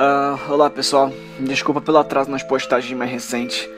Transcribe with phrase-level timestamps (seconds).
[0.00, 3.68] Uh, olá pessoal, desculpa pelo atraso nas postagens mais recentes.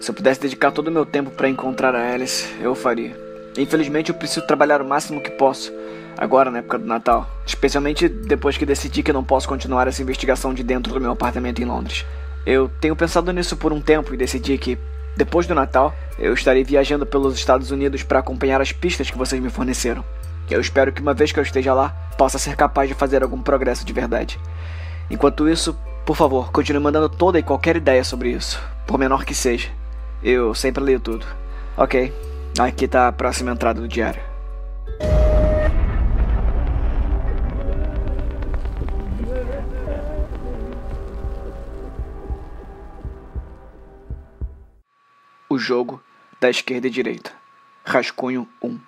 [0.00, 3.14] Se eu pudesse dedicar todo o meu tempo para encontrar a Alice, eu faria.
[3.58, 5.70] Infelizmente eu preciso trabalhar o máximo que posso,
[6.16, 7.28] agora na época do Natal.
[7.44, 11.60] Especialmente depois que decidi que não posso continuar essa investigação de dentro do meu apartamento
[11.60, 12.06] em Londres.
[12.46, 14.78] Eu tenho pensado nisso por um tempo e decidi que,
[15.14, 19.42] depois do Natal, eu estarei viajando pelos Estados Unidos para acompanhar as pistas que vocês
[19.42, 20.02] me forneceram.
[20.48, 23.42] Eu espero que uma vez que eu esteja lá, possa ser capaz de fazer algum
[23.42, 24.40] progresso de verdade.
[25.10, 29.34] Enquanto isso, por favor, continue mandando toda e qualquer ideia sobre isso, por menor que
[29.34, 29.70] seja.
[30.22, 31.26] Eu sempre leio tudo.
[31.76, 32.12] Ok,
[32.58, 34.20] aqui tá a próxima entrada do diário.
[45.48, 46.02] O jogo
[46.40, 47.32] da esquerda e direita.
[47.84, 48.78] Rascunho 1.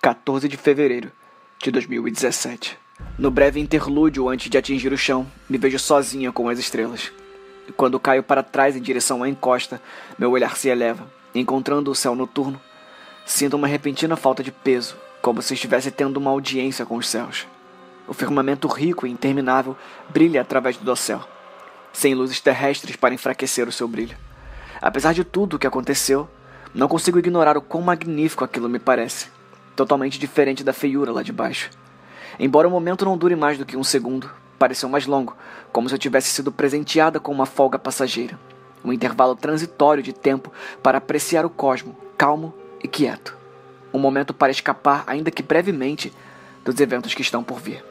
[0.00, 1.12] 14 de fevereiro
[1.62, 2.81] de 2017.
[3.18, 7.12] No breve interlúdio antes de atingir o chão, me vejo sozinha com as estrelas.
[7.68, 9.80] E quando caio para trás em direção à encosta,
[10.18, 12.60] meu olhar se eleva, encontrando o céu noturno.
[13.24, 17.46] Sinto uma repentina falta de peso, como se estivesse tendo uma audiência com os céus.
[18.08, 19.76] O firmamento rico e interminável
[20.08, 21.22] brilha através do dossel,
[21.92, 24.16] sem luzes terrestres para enfraquecer o seu brilho.
[24.80, 26.28] Apesar de tudo o que aconteceu,
[26.74, 29.28] não consigo ignorar o quão magnífico aquilo me parece
[29.76, 31.70] totalmente diferente da feiura lá de baixo.
[32.38, 35.36] Embora o momento não dure mais do que um segundo, pareceu mais longo,
[35.72, 38.38] como se eu tivesse sido presenteada com uma folga passageira.
[38.84, 43.36] Um intervalo transitório de tempo para apreciar o cosmo, calmo e quieto.
[43.92, 46.12] Um momento para escapar, ainda que brevemente,
[46.64, 47.84] dos eventos que estão por vir.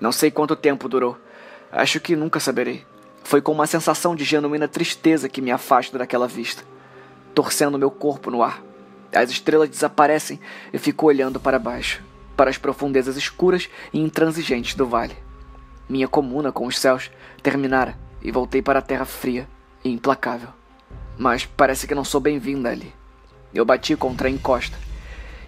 [0.00, 1.16] Não sei quanto tempo durou.
[1.70, 2.84] Acho que nunca saberei.
[3.22, 6.64] Foi com uma sensação de genuína tristeza que me afasto daquela vista,
[7.34, 8.62] torcendo meu corpo no ar
[9.18, 10.40] as estrelas desaparecem
[10.72, 12.02] e fico olhando para baixo,
[12.36, 15.16] para as profundezas escuras e intransigentes do vale.
[15.88, 17.10] Minha comuna com os céus
[17.42, 19.48] terminara e voltei para a terra fria
[19.84, 20.48] e implacável.
[21.18, 22.92] Mas parece que não sou bem-vinda ali.
[23.52, 24.78] Eu bati contra a encosta,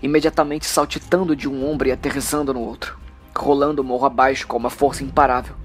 [0.03, 2.99] imediatamente saltitando de um ombro e aterrissando no outro,
[3.35, 5.57] rolando o morro abaixo com uma força imparável.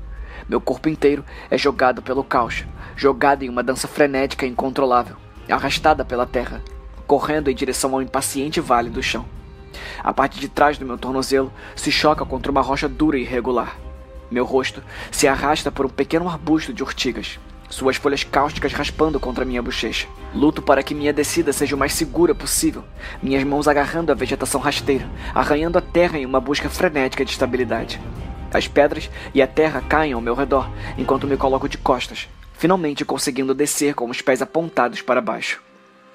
[0.47, 2.66] Meu corpo inteiro é jogado pelo caos,
[2.96, 5.18] jogado em uma dança frenética e incontrolável,
[5.50, 6.63] arrastada pela terra,
[7.06, 9.25] correndo em direção ao impaciente vale do chão.
[10.03, 13.78] A parte de trás do meu tornozelo se choca contra uma rocha dura e irregular.
[14.29, 19.45] Meu rosto se arrasta por um pequeno arbusto de urtigas, suas folhas cáusticas raspando contra
[19.45, 20.07] minha bochecha.
[20.34, 22.84] Luto para que minha descida seja o mais segura possível,
[23.22, 28.01] minhas mãos agarrando a vegetação rasteira, arranhando a terra em uma busca frenética de estabilidade.
[28.51, 30.67] As pedras e a terra caem ao meu redor
[30.97, 35.61] enquanto me coloco de costas, finalmente conseguindo descer com os pés apontados para baixo.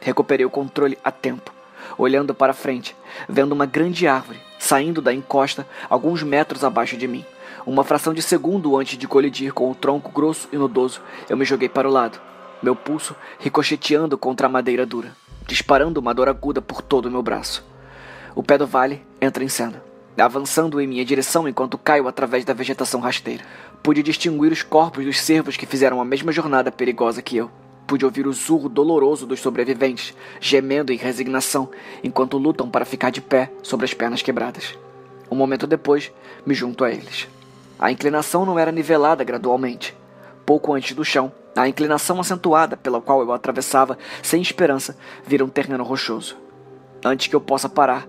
[0.00, 1.53] Recuperei o controle a tempo,
[1.96, 2.96] olhando para frente,
[3.28, 7.24] vendo uma grande árvore saindo da encosta alguns metros abaixo de mim.
[7.66, 11.44] Uma fração de segundo antes de colidir com o tronco grosso e nudoso, eu me
[11.44, 12.20] joguei para o lado,
[12.62, 15.14] meu pulso ricocheteando contra a madeira dura,
[15.46, 17.64] disparando uma dor aguda por todo o meu braço.
[18.34, 19.82] O pé do vale entra em cena,
[20.18, 23.44] avançando em minha direção enquanto caio através da vegetação rasteira.
[23.82, 27.50] Pude distinguir os corpos dos cervos que fizeram a mesma jornada perigosa que eu.
[27.86, 31.70] Pude ouvir o zurro doloroso dos sobreviventes, gemendo em resignação
[32.02, 34.78] enquanto lutam para ficar de pé sobre as pernas quebradas.
[35.30, 36.10] Um momento depois,
[36.46, 37.28] me junto a eles.
[37.78, 39.94] A inclinação não era nivelada gradualmente.
[40.46, 44.96] Pouco antes do chão, a inclinação acentuada pela qual eu atravessava sem esperança
[45.26, 46.36] vira um terreno rochoso.
[47.04, 48.08] Antes que eu possa parar,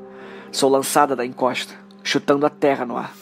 [0.52, 3.14] sou lançada da encosta, chutando a terra no ar.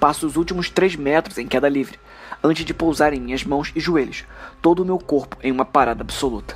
[0.00, 1.98] Passo os últimos três metros em queda livre,
[2.44, 4.24] antes de pousar em minhas mãos e joelhos,
[4.60, 6.54] todo o meu corpo em uma parada absoluta.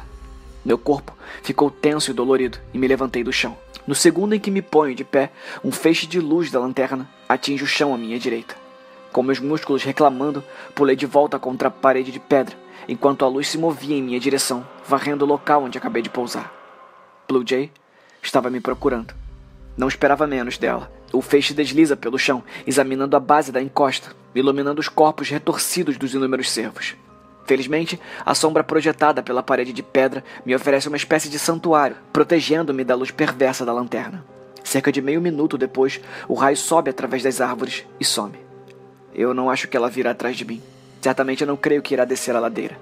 [0.62, 3.56] Meu corpo ficou tenso e dolorido e me levantei do chão.
[3.86, 5.32] No segundo em que me ponho de pé,
[5.64, 8.54] um feixe de luz da lanterna atinge o chão à minha direita.
[9.10, 10.44] Com meus músculos reclamando,
[10.74, 12.54] pulei de volta contra a parede de pedra,
[12.86, 16.52] enquanto a luz se movia em minha direção, varrendo o local onde acabei de pousar.
[17.26, 17.72] Blue Jay
[18.22, 19.14] estava me procurando.
[19.74, 20.97] Não esperava menos dela.
[21.12, 26.12] O feixe desliza pelo chão, examinando a base da encosta, iluminando os corpos retorcidos dos
[26.12, 26.96] inúmeros cervos.
[27.46, 32.84] Felizmente, a sombra projetada pela parede de pedra me oferece uma espécie de santuário, protegendo-me
[32.84, 34.22] da luz perversa da lanterna.
[34.62, 35.98] Cerca de meio minuto depois,
[36.28, 38.38] o raio sobe através das árvores e some.
[39.14, 40.60] Eu não acho que ela virá atrás de mim.
[41.00, 42.78] Certamente não creio que irá descer a ladeira.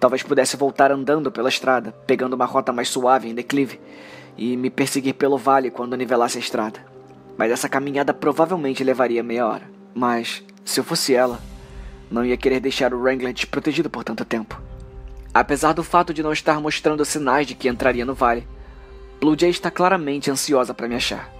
[0.00, 3.78] Talvez pudesse voltar andando pela estrada, pegando uma rota mais suave em declive,
[4.38, 6.87] e me perseguir pelo vale quando nivelasse a estrada
[7.38, 9.70] mas essa caminhada provavelmente levaria meia hora.
[9.94, 11.40] Mas, se eu fosse ela,
[12.10, 14.60] não ia querer deixar o Wrangler desprotegido por tanto tempo.
[15.32, 18.46] Apesar do fato de não estar mostrando sinais de que entraria no vale,
[19.20, 21.32] Blue Jay está claramente ansiosa para me achar.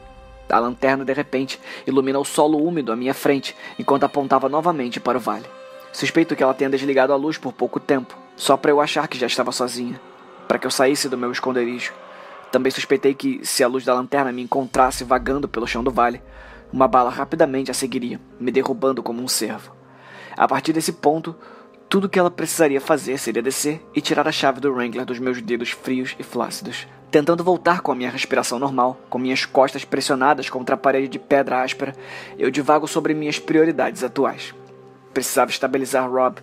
[0.49, 5.19] A lanterna de repente ilumina o solo úmido à minha frente enquanto apontava novamente para
[5.19, 5.47] o vale.
[5.93, 9.19] Suspeito que ela tenha desligado a luz por pouco tempo, só para eu achar que
[9.19, 10.01] já estava sozinha,
[10.47, 11.93] para que eu saísse do meu esconderijo.
[12.51, 16.23] Também suspeitei que, se a luz da lanterna me encontrasse vagando pelo chão do vale,
[16.73, 19.73] uma bala rapidamente a seguiria, me derrubando como um cervo.
[20.37, 21.35] A partir desse ponto,
[21.89, 25.41] tudo que ela precisaria fazer seria descer e tirar a chave do Wrangler dos meus
[25.41, 26.87] dedos frios e flácidos.
[27.11, 31.19] Tentando voltar com a minha respiração normal, com minhas costas pressionadas contra a parede de
[31.19, 31.95] pedra áspera,
[32.39, 34.55] eu divago sobre minhas prioridades atuais.
[35.15, 36.37] Precisava estabilizar Rob,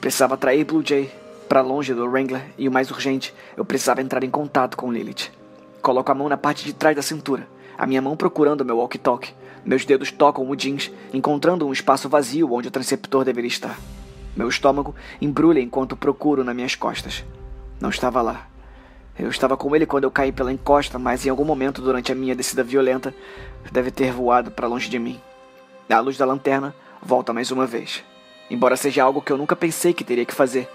[0.00, 1.10] precisava atrair Blue Jay
[1.48, 5.41] para longe do Wrangler e, o mais urgente, eu precisava entrar em contato com Lilith.
[5.82, 9.34] Coloco a mão na parte de trás da cintura, a minha mão procurando meu walkie-talkie.
[9.64, 13.76] Meus dedos tocam o jeans, encontrando um espaço vazio onde o transceptor deveria estar.
[14.36, 17.24] Meu estômago embrulha enquanto procuro nas minhas costas.
[17.80, 18.46] Não estava lá.
[19.18, 22.14] Eu estava com ele quando eu caí pela encosta, mas em algum momento durante a
[22.14, 23.12] minha descida violenta,
[23.72, 25.20] deve ter voado para longe de mim.
[25.90, 28.04] A luz da lanterna volta mais uma vez.
[28.48, 30.68] Embora seja algo que eu nunca pensei que teria que fazer,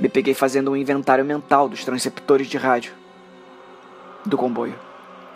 [0.00, 2.94] me peguei fazendo um inventário mental dos transceptores de rádio
[4.28, 4.74] do comboio.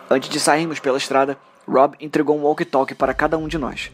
[0.09, 3.91] Antes de sairmos pela estrada, Rob entregou um walkie-talkie para cada um de nós.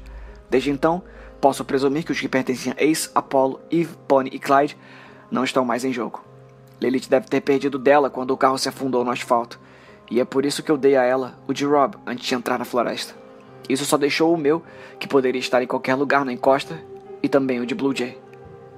[0.49, 1.03] Desde então,
[1.39, 4.77] posso presumir que os que pertenciam a Ace, Apollo, Eve, Bonnie e Clyde
[5.29, 6.23] não estão mais em jogo.
[6.81, 9.59] Lilith deve ter perdido dela quando o carro se afundou no asfalto,
[10.09, 12.57] e é por isso que eu dei a ela o de Rob antes de entrar
[12.57, 13.13] na floresta.
[13.67, 14.63] Isso só deixou o meu,
[14.99, 16.79] que poderia estar em qualquer lugar na encosta,
[17.21, 18.17] e também o de Blue Jay.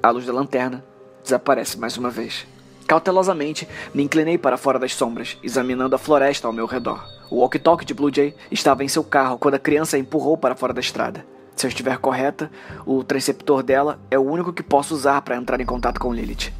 [0.01, 0.83] A luz da lanterna
[1.21, 2.47] desaparece mais uma vez.
[2.89, 7.07] Cautelosamente, me inclinei para fora das sombras, examinando a floresta ao meu redor.
[7.29, 10.55] O walkie-talkie de Blue Jay estava em seu carro quando a criança a empurrou para
[10.55, 11.23] fora da estrada.
[11.55, 12.49] Se eu estiver correta,
[12.87, 16.51] o transceptor dela é o único que posso usar para entrar em contato com Lilith.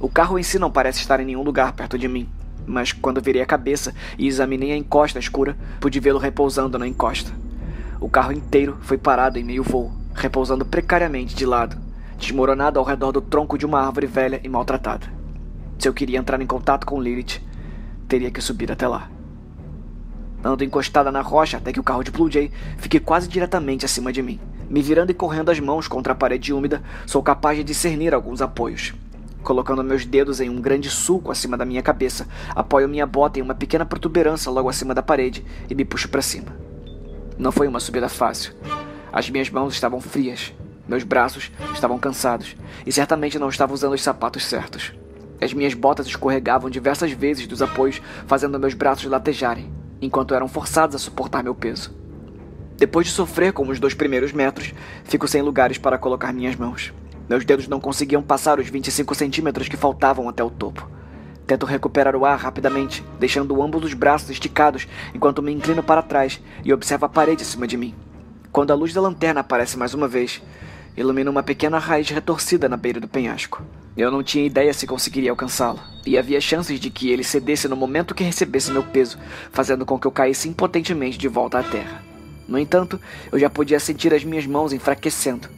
[0.00, 2.28] O carro em si não parece estar em nenhum lugar perto de mim,
[2.66, 7.30] mas quando virei a cabeça e examinei a encosta escura, pude vê-lo repousando na encosta.
[8.00, 11.76] O carro inteiro foi parado em meio voo, repousando precariamente de lado,
[12.18, 15.17] desmoronado ao redor do tronco de uma árvore velha e maltratada.
[15.78, 17.40] Se eu queria entrar em contato com Lilith,
[18.08, 19.08] teria que subir até lá.
[20.42, 24.12] Ando encostada na rocha até que o carro de Blue Jay fique quase diretamente acima
[24.12, 24.40] de mim.
[24.68, 28.42] Me virando e correndo as mãos contra a parede úmida, sou capaz de discernir alguns
[28.42, 28.92] apoios.
[29.42, 33.42] Colocando meus dedos em um grande sulco acima da minha cabeça, apoio minha bota em
[33.42, 36.56] uma pequena protuberância logo acima da parede e me puxo para cima.
[37.38, 38.52] Não foi uma subida fácil.
[39.12, 40.52] As minhas mãos estavam frias,
[40.88, 44.97] meus braços estavam cansados e certamente não estava usando os sapatos certos.
[45.40, 50.96] As minhas botas escorregavam diversas vezes dos apoios, fazendo meus braços latejarem, enquanto eram forçados
[50.96, 51.96] a suportar meu peso.
[52.76, 54.72] Depois de sofrer com os dois primeiros metros,
[55.04, 56.92] fico sem lugares para colocar minhas mãos.
[57.28, 60.88] Meus dedos não conseguiam passar os 25 centímetros que faltavam até o topo.
[61.46, 66.40] Tento recuperar o ar rapidamente, deixando ambos os braços esticados enquanto me inclino para trás
[66.64, 67.94] e observo a parede acima de mim.
[68.52, 70.42] Quando a luz da lanterna aparece mais uma vez,
[70.96, 73.62] ilumina uma pequena raiz retorcida na beira do penhasco.
[73.98, 77.74] Eu não tinha ideia se conseguiria alcançá-lo, e havia chances de que ele cedesse no
[77.74, 79.18] momento que recebesse meu peso,
[79.50, 82.00] fazendo com que eu caísse impotentemente de volta à terra.
[82.46, 83.00] No entanto,
[83.32, 85.48] eu já podia sentir as minhas mãos enfraquecendo,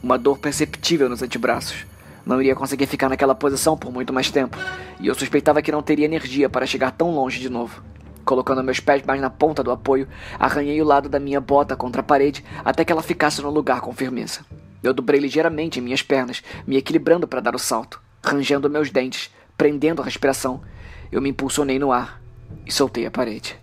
[0.00, 1.84] uma dor perceptível nos antebraços.
[2.24, 4.56] Não iria conseguir ficar naquela posição por muito mais tempo,
[5.00, 7.82] e eu suspeitava que não teria energia para chegar tão longe de novo.
[8.24, 10.06] Colocando meus pés mais na ponta do apoio,
[10.38, 13.80] arranhei o lado da minha bota contra a parede até que ela ficasse no lugar
[13.80, 14.42] com firmeza.
[14.82, 19.30] Eu dobrei ligeiramente em minhas pernas, me equilibrando para dar o salto, rangendo meus dentes,
[19.56, 20.62] prendendo a respiração.
[21.10, 22.20] Eu me impulsionei no ar
[22.66, 23.58] e soltei a parede.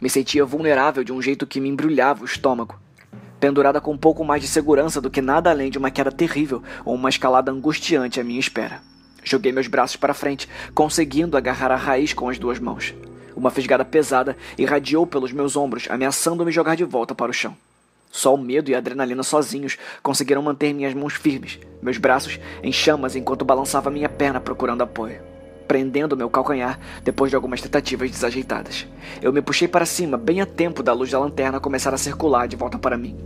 [0.00, 2.78] Me sentia vulnerável de um jeito que me embrulhava o estômago
[3.40, 6.62] pendurada com um pouco mais de segurança do que nada além de uma queda terrível
[6.84, 8.80] ou uma escalada angustiante à minha espera.
[9.22, 12.94] Joguei meus braços para frente, conseguindo agarrar a raiz com as duas mãos.
[13.34, 17.56] Uma fisgada pesada irradiou pelos meus ombros, ameaçando me jogar de volta para o chão.
[18.10, 22.72] Só o medo e a adrenalina sozinhos conseguiram manter minhas mãos firmes, meus braços em
[22.72, 25.20] chamas enquanto balançava minha perna procurando apoio,
[25.68, 28.86] prendendo meu calcanhar depois de algumas tentativas desajeitadas.
[29.20, 32.48] Eu me puxei para cima bem a tempo da luz da lanterna começar a circular
[32.48, 33.16] de volta para mim.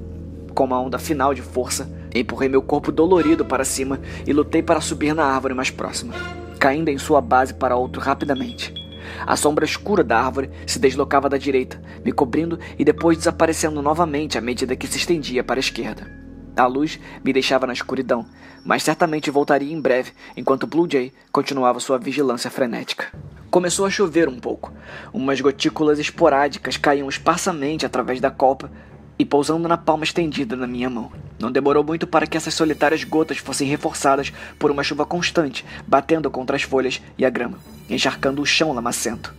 [0.55, 4.81] Com uma onda final de força, empurrei meu corpo dolorido para cima e lutei para
[4.81, 6.15] subir na árvore mais próxima,
[6.59, 8.80] caindo em sua base para outro rapidamente.
[9.27, 14.39] A sombra escura da árvore se deslocava da direita, me cobrindo e depois desaparecendo novamente
[14.39, 16.21] à medida que se estendia para a esquerda.
[16.57, 18.27] A luz me deixava na escuridão,
[18.65, 23.07] mas certamente voltaria em breve, enquanto Blue Jay continuava sua vigilância frenética.
[23.51, 24.73] Começou a chover um pouco.
[25.13, 28.71] Umas gotículas esporádicas caíam esparsamente através da copa
[29.21, 31.13] e pousando na palma estendida na minha mão.
[31.39, 36.31] Não demorou muito para que essas solitárias gotas fossem reforçadas por uma chuva constante, batendo
[36.31, 37.59] contra as folhas e a grama,
[37.91, 39.35] encharcando o chão lamacento.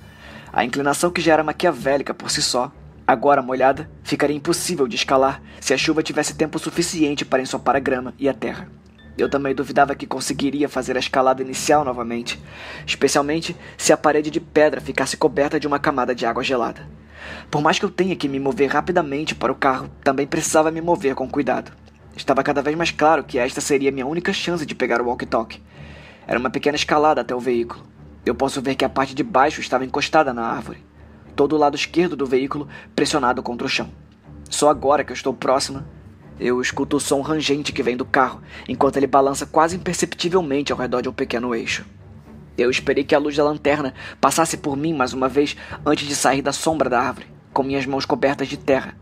[0.53, 2.71] A inclinação que já era maquiavélica por si só,
[3.07, 7.79] agora molhada, ficaria impossível de escalar se a chuva tivesse tempo suficiente para ensopar a
[7.79, 8.67] grama e a terra.
[9.21, 12.41] Eu também duvidava que conseguiria fazer a escalada inicial novamente,
[12.87, 16.89] especialmente se a parede de pedra ficasse coberta de uma camada de água gelada.
[17.51, 20.81] Por mais que eu tenha que me mover rapidamente para o carro, também precisava me
[20.81, 21.71] mover com cuidado.
[22.15, 25.61] Estava cada vez mais claro que esta seria minha única chance de pegar o walkie-talkie.
[26.25, 27.83] Era uma pequena escalada até o veículo.
[28.25, 30.83] Eu posso ver que a parte de baixo estava encostada na árvore,
[31.35, 33.91] todo o lado esquerdo do veículo pressionado contra o chão.
[34.49, 35.85] Só agora que eu estou próxima,
[36.41, 40.77] eu escuto o som rangente que vem do carro, enquanto ele balança quase imperceptivelmente ao
[40.77, 41.86] redor de um pequeno eixo.
[42.57, 45.55] Eu esperei que a luz da lanterna passasse por mim mais uma vez
[45.86, 48.95] antes de sair da sombra da árvore, com minhas mãos cobertas de terra.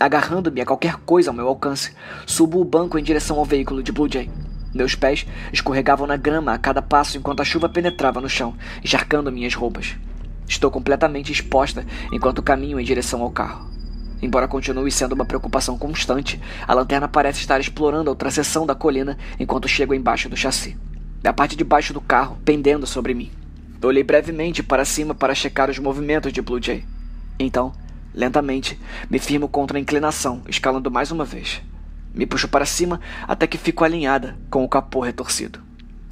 [0.00, 1.94] Agarrando-me a qualquer coisa ao meu alcance,
[2.26, 4.30] subo o banco em direção ao veículo de Blue Jay.
[4.74, 9.30] Meus pés escorregavam na grama a cada passo enquanto a chuva penetrava no chão, encharcando
[9.30, 9.96] minhas roupas.
[10.48, 13.75] Estou completamente exposta enquanto caminho em direção ao carro.
[14.20, 18.74] Embora continue sendo uma preocupação constante, a lanterna parece estar explorando a outra seção da
[18.74, 20.76] colina enquanto chego embaixo do chassi.
[21.22, 23.30] Da parte de baixo do carro, pendendo sobre mim.
[23.82, 26.84] Olhei brevemente para cima para checar os movimentos de Blue Jay.
[27.38, 27.72] Então,
[28.12, 31.62] lentamente, me firmo contra a inclinação, escalando mais uma vez.
[32.12, 35.60] Me puxo para cima até que fico alinhada, com o capô retorcido.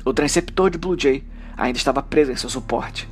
[0.05, 1.25] O transceptor de Blue Jay
[1.57, 3.09] ainda estava preso em seu suporte.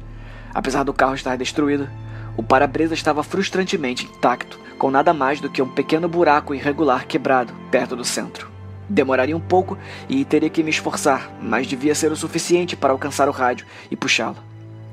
[0.54, 1.88] Apesar do carro estar destruído,
[2.36, 7.52] o para-brisa estava frustrantemente intacto com nada mais do que um pequeno buraco irregular quebrado
[7.70, 8.50] perto do centro.
[8.88, 13.28] Demoraria um pouco e teria que me esforçar, mas devia ser o suficiente para alcançar
[13.28, 14.38] o rádio e puxá-lo.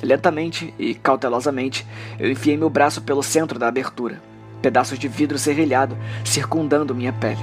[0.02, 1.86] Lentamente e cautelosamente,
[2.20, 4.22] eu enfiei meu braço pelo centro da abertura,
[4.62, 7.42] pedaços de vidro serrilhado circundando minha pele.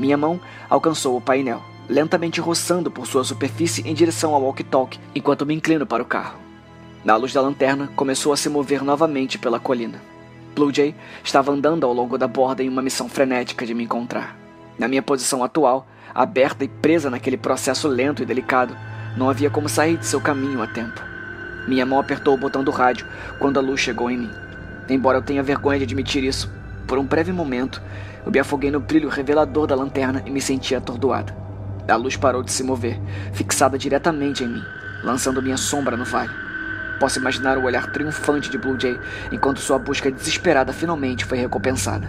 [0.00, 5.46] Minha mão alcançou o painel, lentamente roçando por sua superfície em direção ao walkie-talkie, enquanto
[5.46, 6.45] me inclino para o carro.
[7.06, 10.02] Na luz da lanterna, começou a se mover novamente pela colina.
[10.56, 14.36] Blue Jay estava andando ao longo da borda em uma missão frenética de me encontrar.
[14.76, 18.76] Na minha posição atual, aberta e presa naquele processo lento e delicado,
[19.16, 21.00] não havia como sair de seu caminho a tempo.
[21.68, 23.06] Minha mão apertou o botão do rádio
[23.38, 24.30] quando a luz chegou em mim.
[24.88, 26.52] Embora eu tenha vergonha de admitir isso,
[26.88, 27.80] por um breve momento,
[28.24, 31.32] eu me afoguei no brilho revelador da lanterna e me senti atordoada.
[31.86, 33.00] A luz parou de se mover,
[33.32, 34.62] fixada diretamente em mim,
[35.04, 36.45] lançando minha sombra no vale.
[36.98, 38.98] Posso imaginar o olhar triunfante de Blue Jay
[39.30, 42.08] enquanto sua busca desesperada finalmente foi recompensada.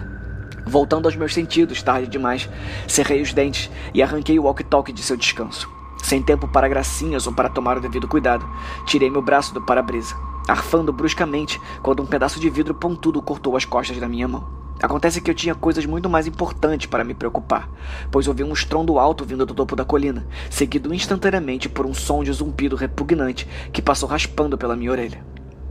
[0.64, 2.48] Voltando aos meus sentidos, tarde demais,
[2.86, 5.68] cerrei os dentes e arranquei o walkie-talkie de seu descanso.
[6.02, 8.48] Sem tempo para gracinhas ou para tomar o devido cuidado,
[8.86, 10.14] tirei meu braço do para-brisa,
[10.46, 14.57] arfando bruscamente quando um pedaço de vidro pontudo cortou as costas da minha mão.
[14.80, 17.68] Acontece que eu tinha coisas muito mais importantes para me preocupar,
[18.12, 22.22] pois ouvi um estrondo alto vindo do topo da colina, seguido instantaneamente por um som
[22.22, 25.24] de zumbido repugnante que passou raspando pela minha orelha.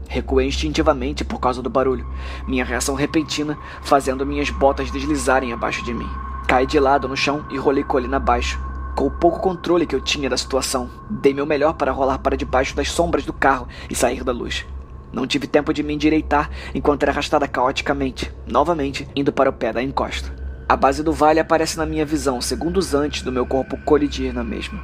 [0.08, 2.06] Recuei instintivamente por causa do barulho,
[2.46, 6.08] minha reação repentina fazendo minhas botas deslizarem abaixo de mim.
[6.46, 8.58] Caí de lado no chão e rolei colina abaixo.
[8.94, 12.36] Com o pouco controle que eu tinha da situação, dei meu melhor para rolar para
[12.36, 14.66] debaixo das sombras do carro e sair da luz.
[15.12, 19.72] Não tive tempo de me endireitar enquanto era arrastada caoticamente, novamente indo para o pé
[19.72, 20.34] da encosta.
[20.68, 24.44] A base do vale aparece na minha visão segundos antes do meu corpo colidir na
[24.44, 24.78] mesma.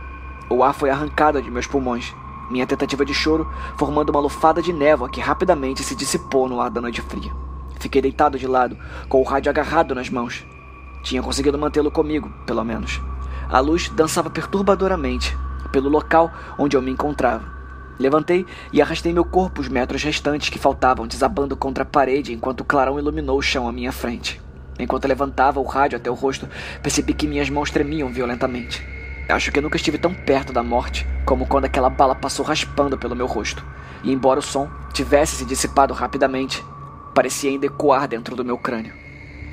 [0.48, 2.14] O ar foi arrancado de meus pulmões,
[2.50, 6.70] minha tentativa de choro formando uma lufada de névoa que rapidamente se dissipou no ar
[6.70, 7.30] da noite fria.
[7.78, 8.78] Fiquei deitado de lado,
[9.10, 10.46] com o rádio agarrado nas mãos.
[11.02, 13.00] Tinha conseguido mantê-lo comigo, pelo menos.
[13.50, 15.36] A luz dançava perturbadoramente
[15.70, 17.53] pelo local onde eu me encontrava
[17.98, 22.62] Levantei e arrastei meu corpo os metros restantes que faltavam, desabando contra a parede enquanto
[22.62, 24.40] o clarão iluminou o chão à minha frente.
[24.78, 26.48] Enquanto levantava o rádio até o rosto,
[26.82, 28.84] percebi que minhas mãos tremiam violentamente.
[29.28, 33.16] Acho que nunca estive tão perto da morte como quando aquela bala passou raspando pelo
[33.16, 33.64] meu rosto.
[34.02, 36.62] E embora o som tivesse se dissipado rapidamente,
[37.14, 38.92] parecia ainda ecoar dentro do meu crânio.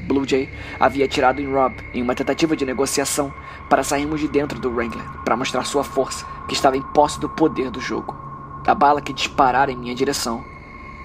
[0.08, 3.32] Blue Jay havia atirado em Rob em uma tentativa de negociação
[3.70, 7.30] para sairmos de dentro do Wrangler, para mostrar sua força, que estava em posse do
[7.30, 8.31] poder do jogo.
[8.66, 10.46] A bala que disparara em minha direção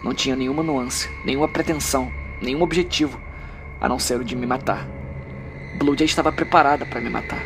[0.05, 3.19] não tinha nenhuma nuance, nenhuma pretensão, nenhum objetivo,
[3.81, 4.87] a não ser o de me matar.
[5.79, 7.43] Blue Jay estava preparada para me matar,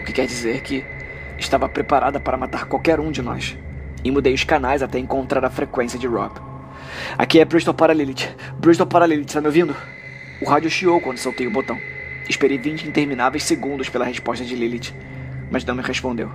[0.00, 0.82] o que quer dizer que
[1.38, 3.56] estava preparada para matar qualquer um de nós.
[4.02, 6.32] E mudei os canais até encontrar a frequência de Rob.
[7.18, 8.34] Aqui é Bristol para Lilith.
[8.58, 9.76] Bristol para Lilith, tá me ouvindo?
[10.40, 11.78] O rádio chiou quando soltei o botão.
[12.26, 14.94] Esperei 20 intermináveis segundos pela resposta de Lilith,
[15.50, 16.30] mas não me respondeu.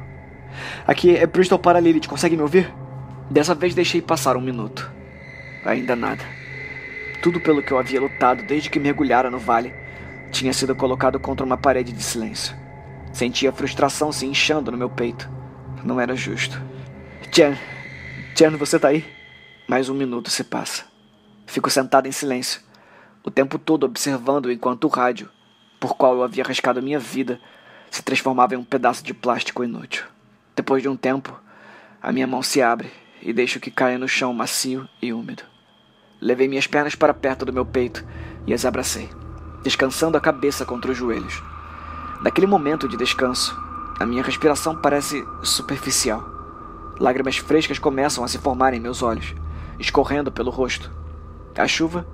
[0.85, 2.71] Aqui é Bristol para Lilith, consegue me ouvir?
[3.29, 4.89] Dessa vez deixei passar um minuto.
[5.65, 6.23] Ainda nada.
[7.21, 9.73] Tudo pelo que eu havia lutado desde que mergulhara no vale
[10.31, 12.55] tinha sido colocado contra uma parede de silêncio.
[13.11, 15.29] Sentia a frustração se inchando no meu peito.
[15.83, 16.61] Não era justo.
[17.33, 17.57] Jen,
[18.33, 19.05] Jen, você tá aí?
[19.67, 20.85] Mais um minuto se passa.
[21.45, 22.61] Fico sentado em silêncio,
[23.23, 25.29] o tempo todo observando enquanto o rádio,
[25.79, 27.39] por qual eu havia arriscado minha vida,
[27.91, 30.05] se transformava em um pedaço de plástico inútil.
[30.55, 31.37] Depois de um tempo,
[32.01, 35.43] a minha mão se abre e deixo que caia no chão macio e úmido.
[36.19, 38.03] Levei minhas pernas para perto do meu peito
[38.45, 39.09] e as abracei,
[39.63, 41.41] descansando a cabeça contra os joelhos.
[42.21, 43.55] Naquele momento de descanso,
[43.99, 46.23] a minha respiração parece superficial.
[46.99, 49.35] Lágrimas frescas começam a se formar em meus olhos,
[49.79, 50.91] escorrendo pelo rosto.
[51.55, 52.07] A chuva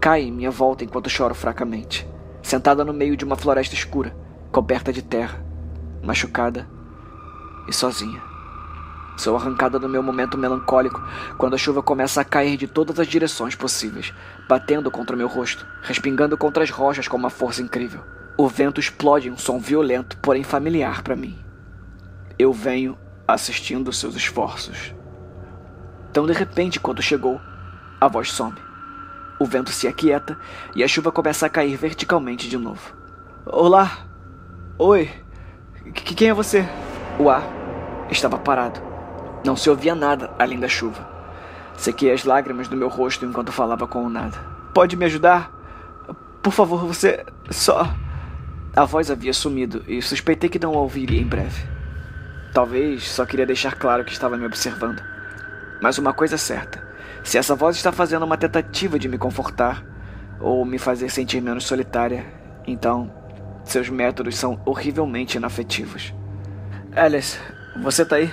[0.00, 2.06] cai em minha volta enquanto choro fracamente,
[2.42, 4.16] sentada no meio de uma floresta escura,
[4.50, 5.44] coberta de terra,
[6.02, 6.68] machucada
[7.68, 8.33] e sozinha.
[9.16, 11.00] Sou arrancada do meu momento melancólico
[11.38, 14.12] quando a chuva começa a cair de todas as direções possíveis,
[14.48, 18.02] batendo contra meu rosto, respingando contra as rochas com uma força incrível.
[18.36, 21.38] O vento explode em um som violento, porém familiar para mim.
[22.36, 24.92] Eu venho assistindo seus esforços.
[26.12, 27.40] Tão de repente, quando chegou,
[28.00, 28.56] a voz some.
[29.38, 30.36] O vento se aquieta
[30.74, 32.94] e a chuva começa a cair verticalmente de novo.
[33.46, 33.98] Olá!
[34.78, 35.10] Oi!
[35.94, 36.68] Qu quem é você?
[37.18, 37.44] O ar
[38.10, 38.93] estava parado.
[39.44, 41.06] Não se ouvia nada além da chuva.
[41.76, 44.38] Sequei as lágrimas do meu rosto enquanto falava com o nada.
[44.72, 45.52] Pode me ajudar?
[46.42, 47.94] Por favor, você só.
[48.74, 51.62] A voz havia sumido e suspeitei que não a ouviria em breve.
[52.52, 55.02] Talvez só queria deixar claro que estava me observando.
[55.80, 56.82] Mas uma coisa é certa:
[57.22, 59.84] se essa voz está fazendo uma tentativa de me confortar
[60.40, 62.24] ou me fazer sentir menos solitária,
[62.66, 63.12] então
[63.64, 66.14] seus métodos são horrivelmente inafetivos.
[66.94, 67.38] Alice,
[67.82, 68.32] você tá aí?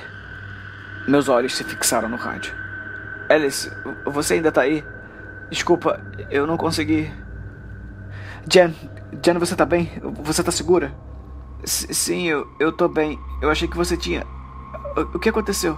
[1.08, 2.54] Meus olhos se fixaram no rádio.
[3.30, 3.72] Alice,
[4.06, 4.84] você ainda tá aí?
[5.50, 7.12] Desculpa, eu não consegui.
[8.48, 8.74] Jen,
[9.24, 9.92] Jen, você tá bem?
[10.24, 10.94] Você tá segura?
[11.64, 13.20] S sim, eu, eu tô bem.
[13.42, 14.26] Eu achei que você tinha.
[14.96, 15.78] O, o que aconteceu?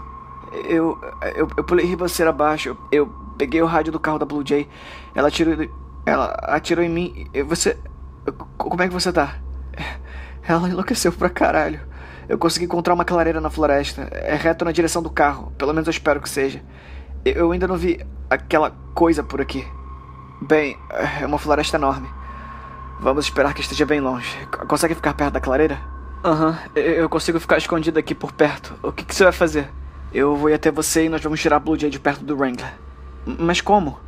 [0.69, 0.99] Eu,
[1.35, 2.77] eu, eu pulei ribanceira abaixo.
[2.91, 4.69] Eu peguei o rádio do carro da Blue Jay.
[5.15, 5.55] Ela atirou.
[6.05, 7.27] Ela atirou em mim.
[7.47, 7.77] Você.
[8.57, 9.35] Como é que você tá?
[10.47, 11.81] Ela enlouqueceu pra caralho.
[12.27, 14.07] Eu consegui encontrar uma clareira na floresta.
[14.11, 15.51] É reto na direção do carro.
[15.57, 16.61] Pelo menos eu espero que seja.
[17.25, 19.65] Eu ainda não vi aquela coisa por aqui.
[20.41, 20.77] Bem,
[21.21, 22.09] é uma floresta enorme.
[22.99, 24.29] Vamos esperar que esteja bem longe.
[24.67, 25.79] Consegue ficar perto da clareira?
[26.23, 28.73] Aham, uhum, eu consigo ficar escondido aqui por perto.
[28.81, 29.69] O que, que, você vai fazer?
[30.13, 32.35] Eu vou ir até você e nós vamos tirar a Blue Jay de perto do
[32.35, 32.73] Wrangler.
[33.25, 33.99] Mas como?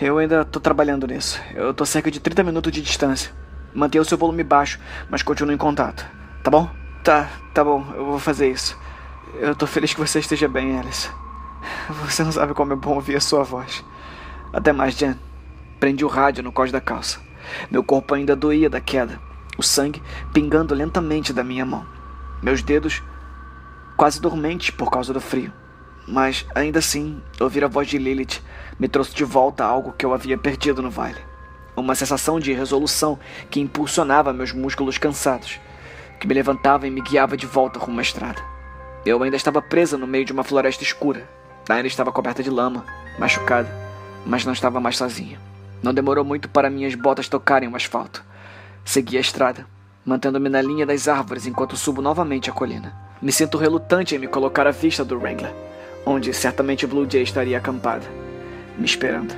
[0.00, 1.40] Eu ainda tô trabalhando nisso.
[1.54, 3.30] Eu tô cerca de 30 minutos de distância.
[3.72, 6.04] Mantenha o seu volume baixo, mas continue em contato.
[6.42, 6.68] Tá bom?
[7.02, 8.78] Tá, tá bom, eu vou fazer isso.
[9.34, 11.08] Eu tô feliz que você esteja bem, Alice.
[12.04, 13.82] Você não sabe como é bom ouvir a sua voz.
[14.52, 15.16] Até mais, Jen.
[15.78, 17.18] Prendi o rádio no cós da calça.
[17.70, 19.18] Meu corpo ainda doía da queda,
[19.56, 21.86] o sangue pingando lentamente da minha mão.
[22.42, 23.02] Meus dedos
[23.96, 25.52] quase dormentes por causa do frio.
[26.06, 28.42] Mas, ainda assim, ouvir a voz de Lilith
[28.78, 31.18] me trouxe de volta algo que eu havia perdido no vale.
[31.74, 35.58] Uma sensação de resolução que impulsionava meus músculos cansados
[36.20, 38.42] que me levantava e me guiava de volta rumo à estrada.
[39.06, 41.26] Eu ainda estava presa no meio de uma floresta escura.
[41.68, 42.84] Ainda estava coberta de lama,
[43.18, 43.68] machucada,
[44.26, 45.40] mas não estava mais sozinha.
[45.82, 48.22] Não demorou muito para minhas botas tocarem o asfalto.
[48.84, 49.66] Segui a estrada,
[50.04, 52.94] mantendo-me na linha das árvores enquanto subo novamente a colina.
[53.22, 55.54] Me sinto relutante em me colocar à vista do Wrangler,
[56.04, 58.06] onde certamente Blue Jay estaria acampada,
[58.76, 59.34] me esperando.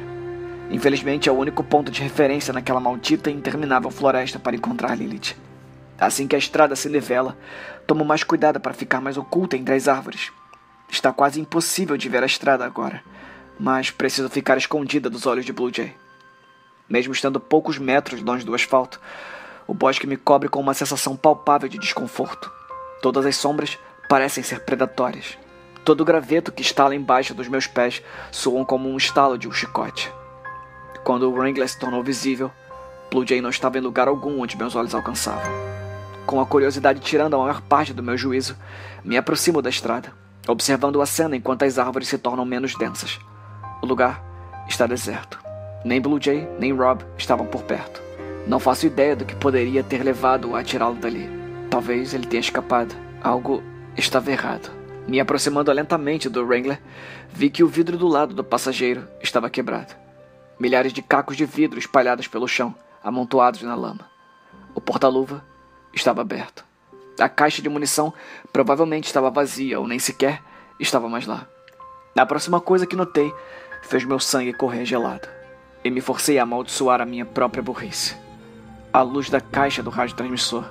[0.71, 5.37] Infelizmente, é o único ponto de referência naquela maldita e interminável floresta para encontrar Lilith.
[6.03, 7.39] Assim que a estrada se nivela,
[7.87, 10.33] tomo mais cuidado para ficar mais oculta entre as árvores.
[10.91, 13.05] Está quase impossível de ver a estrada agora,
[13.57, 15.95] mas preciso ficar escondida dos olhos de Blue Jay.
[16.89, 19.01] Mesmo estando poucos metros longe do asfalto,
[19.65, 22.51] o bosque me cobre com uma sensação palpável de desconforto.
[23.01, 25.39] Todas as sombras parecem ser predatórias.
[25.85, 29.53] Todo o graveto que estala embaixo dos meus pés soam como um estalo de um
[29.53, 30.13] chicote.
[31.05, 32.51] Quando o Wrangler se tornou visível,
[33.09, 35.82] Blue Jay não estava em lugar algum onde meus olhos alcançavam.
[36.27, 38.57] Com a curiosidade tirando a maior parte do meu juízo,
[39.05, 40.13] me aproximo da estrada,
[40.47, 43.19] observando a cena enquanto as árvores se tornam menos densas.
[43.83, 44.23] O lugar
[44.69, 45.39] está deserto.
[45.85, 48.01] Nem Blue Jay nem Rob estavam por perto.
[48.47, 51.29] Não faço ideia do que poderia ter levado a tirá-lo dali.
[51.69, 52.95] Talvez ele tenha escapado.
[53.23, 53.63] Algo
[53.97, 54.71] estava errado.
[55.07, 56.81] Me aproximando lentamente do Wrangler,
[57.33, 59.95] vi que o vidro do lado do passageiro estava quebrado.
[60.59, 64.09] Milhares de cacos de vidro espalhados pelo chão, amontoados na lama.
[64.75, 65.45] O porta-luva
[65.95, 66.65] estava aberto.
[67.19, 68.13] A caixa de munição
[68.53, 70.43] provavelmente estava vazia ou nem sequer
[70.81, 71.47] estava mais lá.
[72.17, 73.33] A próxima coisa que notei
[73.83, 75.29] fez meu sangue correr gelado
[75.85, 78.17] e me forcei a amaldiçoar a minha própria burrice.
[78.93, 80.65] A luz da caixa do radiotransmissor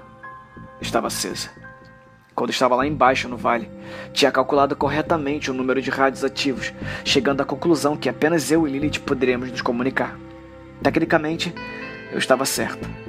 [0.79, 1.49] estava acesa.
[2.34, 3.69] Quando estava lá embaixo no vale,
[4.13, 8.71] tinha calculado corretamente o número de rádios ativos, chegando à conclusão que apenas eu e
[8.71, 10.17] Lilith poderíamos nos comunicar.
[10.81, 11.53] Tecnicamente,
[12.12, 13.01] eu estava certo.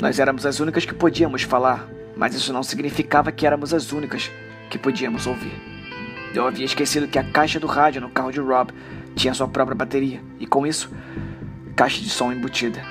[0.00, 4.32] Nós éramos as únicas que podíamos falar mas isso não significava que éramos as únicas
[4.70, 5.52] que podíamos ouvir.
[6.34, 8.72] Eu havia esquecido que a caixa do rádio no carro de Rob
[9.14, 10.90] tinha sua própria bateria e, com isso,
[11.76, 12.82] caixa de som embutida.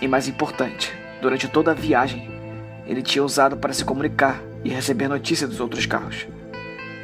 [0.00, 2.30] E mais importante, durante toda a viagem,
[2.86, 6.26] ele tinha usado para se comunicar e receber notícias dos outros carros.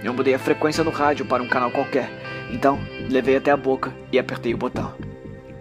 [0.02, 2.10] Eu mudei a frequência no rádio para um canal qualquer,
[2.50, 2.78] então
[3.10, 4.94] levei até a boca e apertei o botão.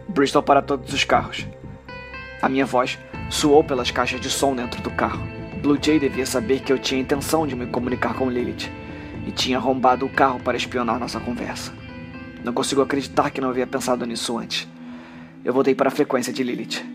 [0.07, 1.47] Bristol para todos os carros.
[2.41, 2.99] A minha voz
[3.33, 5.27] soou pelas caixas de som dentro do carro.
[5.59, 8.69] Blue Jay devia saber que eu tinha intenção de me comunicar com Lilith
[9.25, 11.73] e tinha arrombado o carro para espionar nossa conversa.
[12.43, 14.67] Não consigo acreditar que não havia pensado nisso antes.
[15.43, 16.85] Eu voltei para a frequência de Lilith.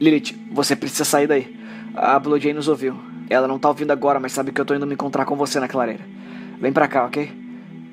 [0.00, 1.58] Lilith, você precisa sair daí.
[1.96, 2.96] A Blue Jay nos ouviu.
[3.28, 5.58] Ela não tá ouvindo agora, mas sabe que eu tô indo me encontrar com você
[5.58, 6.04] na clareira.
[6.60, 7.32] Vem pra cá, ok?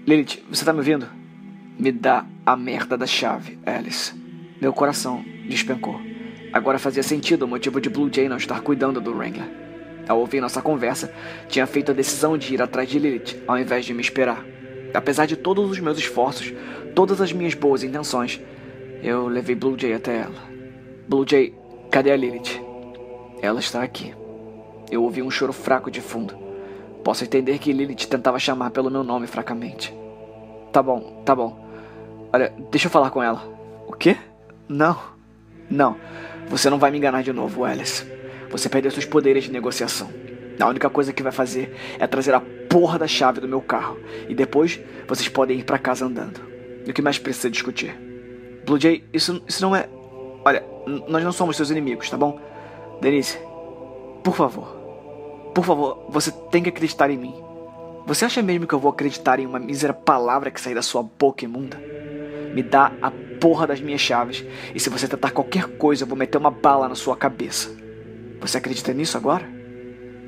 [0.05, 1.07] Lilith, você tá me ouvindo?
[1.79, 4.13] Me dá a merda da chave, Alice.
[4.61, 6.10] Meu coração despencou.
[6.53, 9.47] Agora fazia sentido o motivo de Blue Jay não estar cuidando do Wrangler.
[10.07, 11.13] Ao ouvir nossa conversa,
[11.47, 14.43] tinha feito a decisão de ir atrás de Lilith ao invés de me esperar.
[14.93, 16.53] Apesar de todos os meus esforços,
[16.93, 18.41] todas as minhas boas intenções,
[19.01, 20.41] eu levei Blue Jay até ela.
[21.07, 21.55] Blue Jay,
[21.89, 22.61] cadê a Lilith?
[23.41, 24.13] Ela está aqui.
[24.91, 26.35] Eu ouvi um choro fraco de fundo.
[27.03, 29.93] Posso entender que Lilith tentava chamar pelo meu nome fracamente.
[30.71, 31.65] Tá bom, tá bom.
[32.31, 33.41] Olha, deixa eu falar com ela.
[33.87, 34.17] O quê?
[34.67, 34.97] Não.
[35.69, 35.95] Não.
[36.51, 38.05] Você não vai me enganar de novo, Alice.
[38.49, 40.09] Você perdeu seus poderes de negociação.
[40.59, 43.97] A única coisa que vai fazer é trazer a porra da chave do meu carro.
[44.27, 46.41] E depois vocês podem ir para casa andando.
[46.85, 47.97] E o que mais precisa discutir?
[48.65, 49.87] Blue Jay, isso, isso não é.
[50.43, 50.61] Olha,
[51.07, 52.37] nós não somos seus inimigos, tá bom?
[52.99, 53.37] Denise,
[54.21, 54.75] por favor.
[55.55, 57.33] Por favor, você tem que acreditar em mim.
[58.05, 61.01] Você acha mesmo que eu vou acreditar em uma mísera palavra que sair da sua
[61.01, 61.81] boca imunda?
[62.53, 63.09] Me dá a
[63.41, 66.87] porra das minhas chaves, e se você tentar qualquer coisa, eu vou meter uma bala
[66.87, 67.75] na sua cabeça.
[68.39, 69.49] Você acredita nisso agora?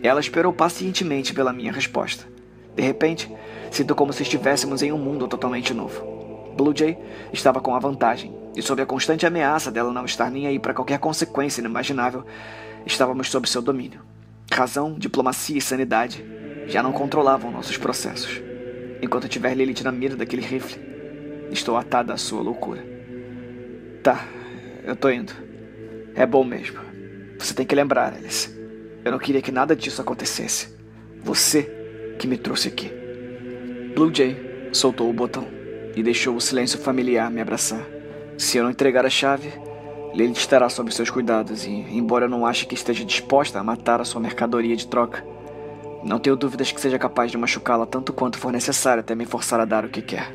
[0.01, 2.27] Ela esperou pacientemente pela minha resposta.
[2.75, 3.31] De repente,
[3.71, 6.51] sinto como se estivéssemos em um mundo totalmente novo.
[6.57, 6.97] Blue Jay
[7.31, 10.73] estava com a vantagem, e sob a constante ameaça dela não estar nem aí para
[10.73, 12.25] qualquer consequência inimaginável,
[12.85, 14.01] estávamos sob seu domínio.
[14.51, 16.25] Razão, diplomacia e sanidade
[16.65, 18.41] já não controlavam nossos processos.
[19.01, 20.93] Enquanto tiver Lilith na mira daquele rifle,
[21.53, 22.92] Estou atada à sua loucura.
[24.03, 24.27] Tá,
[24.83, 25.31] eu tô indo.
[26.13, 26.77] É bom mesmo.
[27.39, 28.53] Você tem que lembrar, Alice.
[29.05, 30.75] Eu não queria que nada disso acontecesse.
[31.21, 31.63] Você
[32.19, 32.91] que me trouxe aqui.
[33.95, 35.47] Blue Jay soltou o botão
[35.95, 37.85] e deixou o silêncio familiar me abraçar.
[38.37, 39.53] Se eu não entregar a chave,
[40.13, 44.01] Lilith estará sob seus cuidados e, embora eu não ache que esteja disposta a matar
[44.01, 45.25] a sua mercadoria de troca,
[46.03, 49.61] não tenho dúvidas que seja capaz de machucá-la tanto quanto for necessário até me forçar
[49.61, 50.29] a dar o que quer.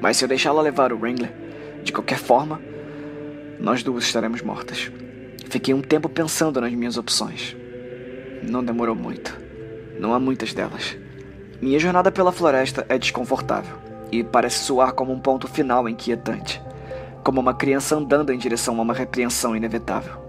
[0.00, 1.32] Mas se eu deixá-la levar o Wrangler,
[1.82, 2.60] de qualquer forma,
[3.58, 4.90] nós duas estaremos mortas.
[5.48, 7.56] Fiquei um tempo pensando nas minhas opções.
[8.42, 9.36] Não demorou muito.
[9.98, 10.96] Não há muitas delas.
[11.60, 13.76] Minha jornada pela floresta é desconfortável
[14.12, 16.62] e parece soar como um ponto final inquietante,
[17.24, 20.24] como uma criança andando em direção a uma repreensão inevitável.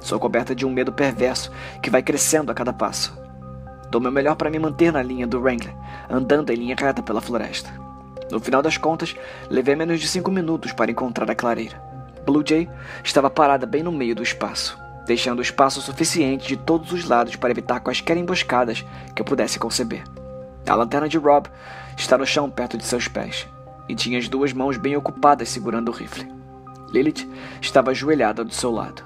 [0.00, 3.16] Sou coberta de um medo perverso que vai crescendo a cada passo.
[3.90, 5.74] Dou meu melhor para me manter na linha do Wrangler,
[6.10, 7.70] andando em linha reta pela floresta.
[8.30, 9.14] No final das contas,
[9.48, 11.91] levei menos de cinco minutos para encontrar a clareira.
[12.24, 12.68] Blue Jay
[13.02, 17.50] estava parada bem no meio do espaço, deixando espaço suficiente de todos os lados para
[17.50, 20.04] evitar quaisquer emboscadas que eu pudesse conceber.
[20.68, 21.48] A lanterna de Rob
[21.96, 23.48] está no chão perto de seus pés
[23.88, 26.30] e tinha as duas mãos bem ocupadas segurando o rifle.
[26.92, 27.28] Lilith
[27.60, 29.02] estava ajoelhada do seu lado,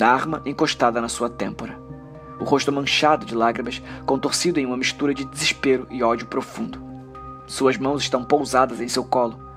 [0.00, 1.76] a arma encostada na sua têmpora,
[2.38, 6.80] o rosto manchado de lágrimas, contorcido em uma mistura de desespero e ódio profundo.
[7.46, 9.49] Suas mãos estão pousadas em seu colo,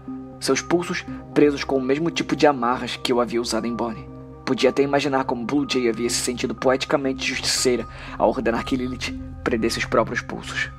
[0.44, 4.08] seus pulsos presos com o mesmo tipo de amarras que eu havia usado em Bonnie.
[4.46, 9.18] Podia até imaginar como Blue Jay havia se sentido poeticamente justiceira ao ordenar que Lilith
[9.44, 10.70] prendesse os próprios pulsos.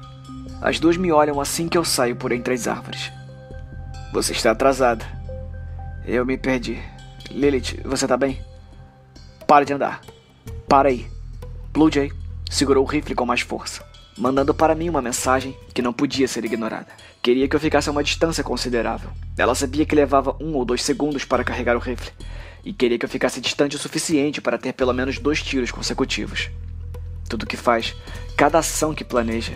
[0.61, 3.11] As duas me olham assim que eu saio por entre as árvores.
[4.13, 5.05] Você está atrasada.
[6.07, 6.79] Eu me perdi.
[7.31, 8.39] Lilith, você tá bem?
[9.47, 10.03] Para de andar.
[10.69, 11.07] Para aí.
[11.73, 12.13] Blue Jay
[12.51, 16.45] segurou o rifle com mais força mandando para mim uma mensagem que não podia ser
[16.45, 16.87] ignorada.
[17.23, 19.11] Queria que eu ficasse a uma distância considerável.
[19.37, 22.11] Ela sabia que levava um ou dois segundos para carregar o rifle,
[22.65, 26.51] e queria que eu ficasse distante o suficiente para ter pelo menos dois tiros consecutivos.
[27.29, 27.95] Tudo que faz,
[28.37, 29.55] cada ação que planeja,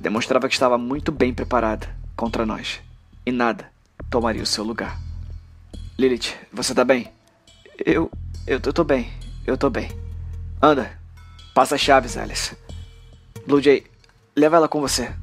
[0.00, 2.80] demonstrava que estava muito bem preparada contra nós,
[3.24, 3.70] e nada
[4.08, 4.98] tomaria o seu lugar.
[5.98, 7.10] Lilith, você tá bem?
[7.78, 8.10] Eu.
[8.46, 9.10] Eu, eu tô bem.
[9.46, 9.90] Eu tô bem.
[10.62, 10.90] Anda.
[11.54, 12.54] Passa as chaves, Alice.
[13.46, 13.86] Blue Jay,
[14.34, 15.14] leva ela com você.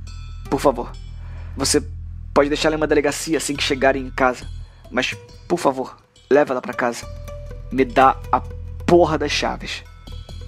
[0.49, 0.91] Por favor.
[1.57, 1.83] Você
[2.33, 4.47] pode deixar ela em uma delegacia assim que chegarem em casa.
[4.89, 5.13] Mas,
[5.47, 5.97] por favor,
[6.29, 7.05] leva ela para casa.
[7.71, 8.39] Me dá a
[8.85, 9.83] porra das chaves.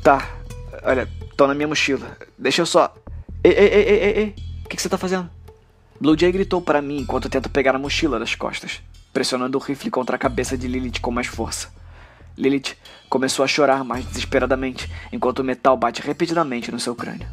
[0.02, 0.26] Tá.
[0.84, 2.18] Olha, estão na minha mochila.
[2.38, 2.96] Deixa eu só.
[3.44, 4.36] Ei, ei, ei, ei, ei, ei.
[4.64, 5.30] O que, que você tá fazendo?
[6.00, 8.82] Blue Jay gritou para mim enquanto tento pegar a mochila das costas,
[9.14, 11.70] pressionando o rifle contra a cabeça de Lilith com mais força.
[12.38, 12.76] Lilith
[13.10, 17.28] começou a chorar mais desesperadamente enquanto o metal bate repetidamente no seu crânio.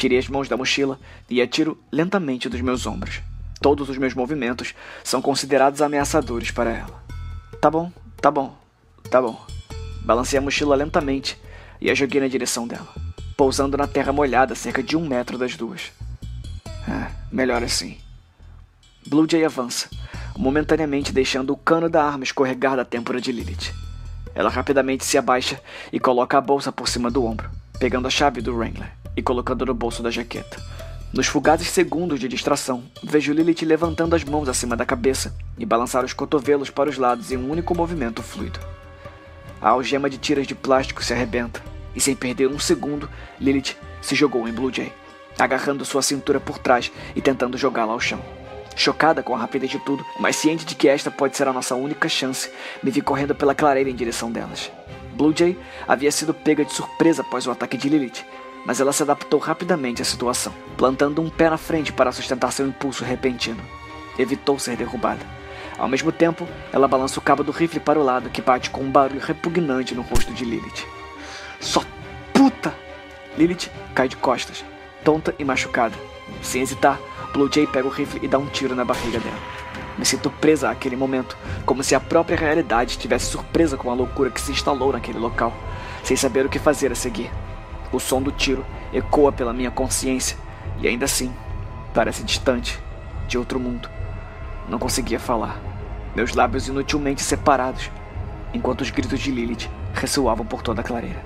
[0.00, 3.20] Tirei as mãos da mochila e atiro lentamente dos meus ombros.
[3.60, 7.04] Todos os meus movimentos são considerados ameaçadores para ela.
[7.60, 8.56] Tá bom, tá bom,
[9.10, 9.38] tá bom.
[10.02, 11.38] Balancei a mochila lentamente
[11.78, 12.88] e a joguei na direção dela,
[13.36, 15.92] pousando na terra molhada cerca de um metro das duas.
[16.88, 17.98] Ah, melhor assim.
[19.06, 19.90] Blue Jay avança,
[20.34, 23.74] momentaneamente deixando o cano da arma escorregar da têmpora de Lilith.
[24.34, 25.60] Ela rapidamente se abaixa
[25.92, 29.66] e coloca a bolsa por cima do ombro, pegando a chave do Wrangler e colocando
[29.66, 30.60] no bolso da jaqueta.
[31.12, 36.04] Nos fugazes segundos de distração, vejo Lilith levantando as mãos acima da cabeça e balançar
[36.04, 38.60] os cotovelos para os lados em um único movimento fluido.
[39.60, 41.60] A algema de tiras de plástico se arrebenta,
[41.96, 44.92] e sem perder um segundo, Lilith se jogou em Blue Jay,
[45.36, 48.20] agarrando sua cintura por trás e tentando jogá-la ao chão.
[48.76, 51.74] Chocada com a rapidez de tudo, mas ciente de que esta pode ser a nossa
[51.74, 52.50] única chance,
[52.82, 54.70] me vi correndo pela clareira em direção delas.
[55.12, 58.24] Blue Jay havia sido pega de surpresa após o ataque de Lilith,
[58.64, 62.66] mas ela se adaptou rapidamente à situação, plantando um pé na frente para sustentar seu
[62.66, 63.62] impulso repentino.
[64.18, 65.24] Evitou ser derrubada.
[65.78, 68.82] Ao mesmo tempo, ela balança o cabo do rifle para o lado, que bate com
[68.82, 70.86] um barulho repugnante no rosto de Lilith.
[71.58, 71.82] Só
[72.34, 72.74] puta!
[73.36, 74.64] Lilith cai de costas,
[75.02, 75.96] tonta e machucada.
[76.42, 76.98] Sem hesitar,
[77.32, 79.38] Blue Jay pega o rifle e dá um tiro na barriga dela.
[79.96, 84.30] Me sinto presa àquele momento, como se a própria realidade estivesse surpresa com a loucura
[84.30, 85.52] que se instalou naquele local,
[86.04, 87.30] sem saber o que fazer a seguir.
[87.92, 90.36] O som do tiro ecoa pela minha consciência
[90.80, 91.32] e ainda assim
[91.92, 92.78] parece distante,
[93.26, 93.88] de outro mundo.
[94.68, 95.58] Não conseguia falar,
[96.14, 97.90] meus lábios inutilmente separados,
[98.54, 101.22] enquanto os gritos de Lilith ressoavam por toda a clareira.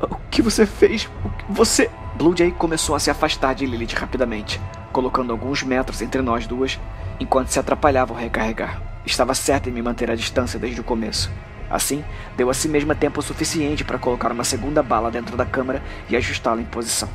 [0.00, 1.08] O que você fez?
[1.24, 1.90] O que você.
[2.16, 4.60] Blue Jay começou a se afastar de Lilith rapidamente,
[4.92, 6.78] colocando alguns metros entre nós duas,
[7.18, 8.80] enquanto se atrapalhava ao recarregar.
[9.04, 11.30] Estava certa em me manter à distância desde o começo.
[11.74, 12.04] Assim,
[12.36, 16.14] deu a si mesma tempo suficiente para colocar uma segunda bala dentro da câmara e
[16.14, 17.08] ajustá-la em posição.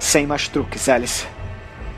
[0.00, 1.28] Sem mais truques, Alice.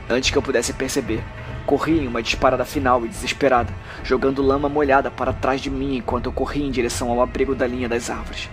[0.07, 1.23] Antes que eu pudesse perceber,
[1.65, 3.73] corri em uma disparada final e desesperada,
[4.03, 7.65] jogando lama molhada para trás de mim enquanto eu corria em direção ao abrigo da
[7.65, 8.47] linha das árvores.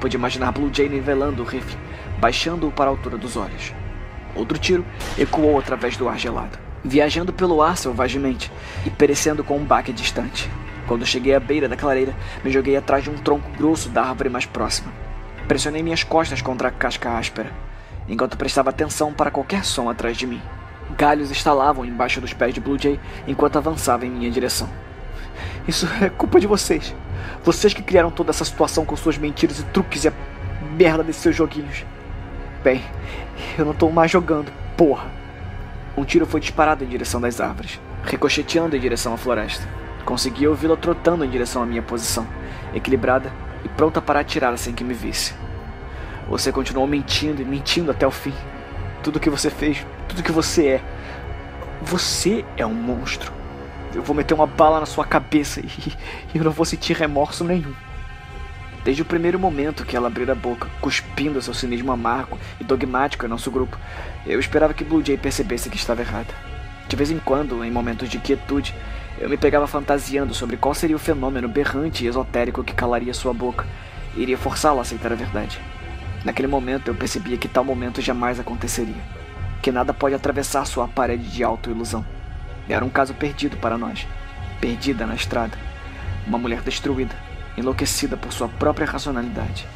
[0.00, 1.76] Pude imaginar Blue Jay nivelando o rifle,
[2.18, 3.74] baixando-o para a altura dos olhos.
[4.34, 4.86] Outro tiro
[5.18, 8.50] ecoou através do ar gelado, viajando pelo ar selvagemente
[8.86, 10.50] e perecendo com um baque distante.
[10.86, 14.28] Quando cheguei à beira da clareira, me joguei atrás de um tronco grosso da árvore
[14.28, 14.92] mais próxima.
[15.48, 17.50] Pressionei minhas costas contra a casca áspera,
[18.08, 20.40] enquanto prestava atenção para qualquer som atrás de mim.
[20.96, 24.68] Galhos estalavam embaixo dos pés de Blue Jay enquanto avançava em minha direção.
[25.66, 26.94] Isso é culpa de vocês.
[27.42, 30.12] Vocês que criaram toda essa situação com suas mentiras e truques e a
[30.76, 31.84] merda desses seus joguinhos.
[32.62, 32.82] Bem,
[33.58, 35.06] eu não tô mais jogando, porra.
[35.96, 39.66] Um tiro foi disparado em direção das árvores, ricocheteando em direção à floresta.
[40.04, 42.26] Consegui ouvi-la trotando em direção à minha posição,
[42.74, 43.32] equilibrada
[43.64, 45.34] e pronta para atirar assim que me visse.
[46.28, 48.34] Você continuou mentindo e mentindo até o fim.
[49.02, 50.82] Tudo que você fez, tudo que você é.
[51.82, 53.32] Você é um monstro.
[53.94, 55.92] Eu vou meter uma bala na sua cabeça e,
[56.34, 57.74] e eu não vou sentir remorso nenhum.
[58.84, 63.24] Desde o primeiro momento que ela abriu a boca, cuspindo seu cinismo amargo e dogmático
[63.24, 63.78] em nosso grupo,
[64.26, 66.34] eu esperava que Blue Jay percebesse que estava errada.
[66.86, 68.74] De vez em quando, em momentos de quietude,
[69.24, 73.32] eu me pegava fantasiando sobre qual seria o fenômeno berrante e esotérico que calaria sua
[73.32, 73.66] boca
[74.14, 75.58] e iria forçá-la a aceitar a verdade.
[76.22, 79.02] Naquele momento eu percebia que tal momento jamais aconteceria,
[79.62, 82.04] que nada pode atravessar sua parede de autoilusão.
[82.68, 84.06] Era um caso perdido para nós,
[84.60, 85.56] perdida na estrada,
[86.26, 87.14] uma mulher destruída,
[87.56, 89.66] enlouquecida por sua própria racionalidade.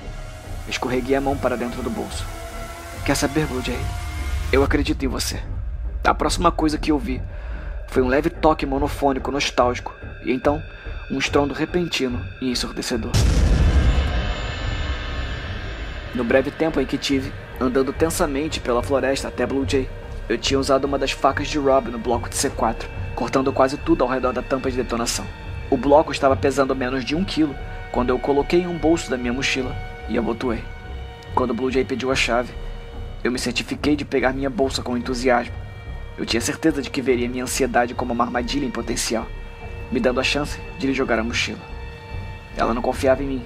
[0.68, 2.26] Escorreguei a mão para dentro do bolso.
[3.02, 3.80] Quer saber, Blue Jay?
[4.52, 5.42] Eu acredito em você.
[6.04, 7.22] A próxima coisa que eu vi
[7.88, 10.62] foi um leve toque monofônico nostálgico, e então
[11.11, 13.12] um estrondo repentino e ensurdecedor.
[16.14, 19.88] No breve tempo em que tive, andando tensamente pela floresta até Blue Jay,
[20.29, 24.05] eu tinha usado uma das facas de Rob no bloco de C4, cortando quase tudo
[24.05, 25.27] ao redor da tampa de detonação.
[25.70, 27.55] O bloco estava pesando menos de um quilo
[27.90, 29.74] quando eu coloquei em um bolso da minha mochila
[30.09, 30.62] e abotoei.
[31.35, 32.53] Quando Blue Jay pediu a chave,
[33.24, 35.67] eu me certifiquei de pegar minha bolsa com entusiasmo
[36.18, 39.26] eu tinha certeza de que veria minha ansiedade como uma armadilha em potencial,
[39.90, 41.61] me dando a chance de lhe jogar a mochila.
[42.57, 43.42] Ela não confiava em mim,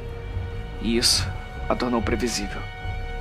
[0.81, 1.29] e isso
[1.69, 2.61] a tornou previsível.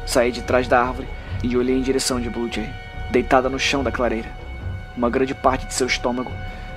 [0.05, 1.07] Saí de trás da árvore
[1.43, 2.69] e olhei em direção de Blue Jay,
[3.11, 4.29] deitada no chão da clareira.
[4.95, 6.31] Uma grande parte de seu estômago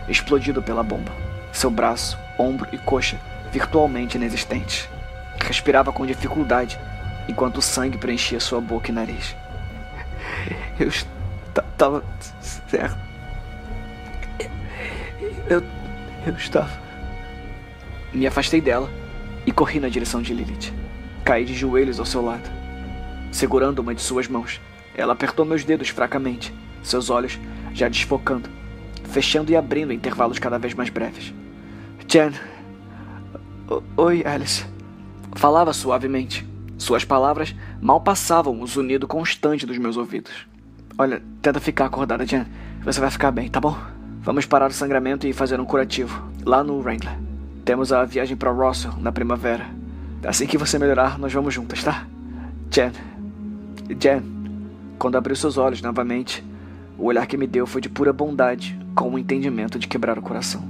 [0.09, 1.13] explodido pela bomba.
[1.53, 3.19] Seu braço, ombro e coxa
[3.53, 4.89] virtualmente inexistentes.
[5.45, 6.79] Respirava com dificuldade
[7.29, 9.37] enquanto o sangue preenchia sua boca e nariz.
[10.79, 12.03] Eu estava
[15.49, 15.63] Eu,
[16.27, 16.71] eu estava.
[18.13, 18.89] Me afastei dela
[19.47, 20.73] e corri na direção de Lilith.
[21.25, 22.49] Caí de joelhos ao seu lado,
[23.33, 24.61] segurando uma de suas mãos.
[24.95, 27.39] Ela apertou meus dedos fracamente, seus olhos
[27.73, 28.49] já desfocando,
[29.05, 31.35] fechando e abrindo em intervalos cada vez mais breves.
[32.07, 32.33] Jen.
[33.97, 34.65] Oi, Alice.
[35.35, 36.47] Falava suavemente.
[36.79, 40.47] Suas palavras mal passavam o zunido constante dos meus ouvidos.
[40.97, 42.47] Olha, tenta ficar acordada, Jen.
[42.85, 43.77] Você vai ficar bem, tá bom?
[44.23, 47.19] Vamos parar o sangramento e fazer um curativo, lá no Wrangler.
[47.65, 49.67] Temos a viagem para Russell na primavera.
[50.25, 52.07] Assim que você melhorar, nós vamos juntas, tá?
[52.71, 52.93] Jen.
[54.01, 54.23] Jen.
[54.97, 56.45] Quando abriu seus olhos novamente,
[56.97, 60.23] o olhar que me deu foi de pura bondade, com o entendimento de quebrar o
[60.23, 60.63] coração.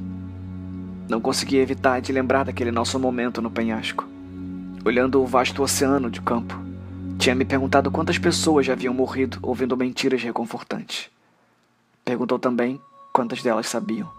[1.06, 4.08] Não conseguia evitar de lembrar daquele nosso momento no penhasco.
[4.86, 6.58] Olhando o vasto oceano de campo,
[7.18, 11.10] tinha me perguntado quantas pessoas já haviam morrido ouvindo mentiras reconfortantes.
[12.04, 12.80] Perguntou também
[13.12, 14.10] quantas delas sabiam.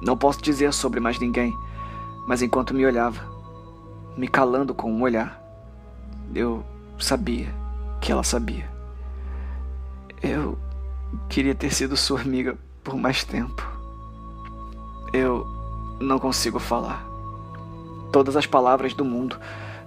[0.00, 1.52] Não posso dizer sobre mais ninguém,
[2.26, 3.22] mas enquanto me olhava,
[4.16, 5.42] me calando com um olhar,
[6.34, 6.64] eu
[6.98, 7.48] sabia
[8.00, 8.68] que ela sabia.
[10.22, 10.58] Eu
[11.28, 13.66] queria ter sido sua amiga por mais tempo.
[15.12, 15.46] Eu
[16.00, 17.04] não consigo falar.
[18.12, 19.38] Todas as palavras do mundo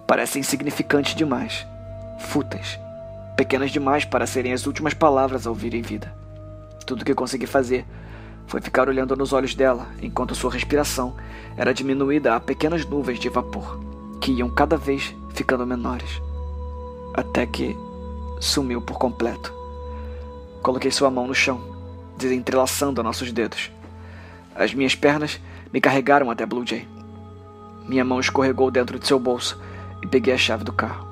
[0.08, 1.66] parecem insignificantes demais,
[2.20, 2.80] fúteis,
[3.36, 6.14] pequenas demais para serem as últimas palavras a ouvir em vida.
[6.86, 7.86] Tudo que consegui fazer
[8.48, 11.16] foi ficar olhando nos olhos dela enquanto sua respiração
[11.56, 13.80] era diminuída a pequenas nuvens de vapor
[14.22, 16.22] que iam cada vez ficando menores,
[17.14, 17.76] até que
[18.40, 19.54] sumiu por completo.
[20.62, 21.62] Coloquei sua mão no chão,
[22.18, 23.72] desentrelaçando nossos dedos.
[24.56, 25.40] As minhas pernas
[25.72, 26.88] me carregaram até Blue Jay.
[27.88, 29.60] Minha mão escorregou dentro de seu bolso
[30.02, 31.07] e peguei a chave do carro.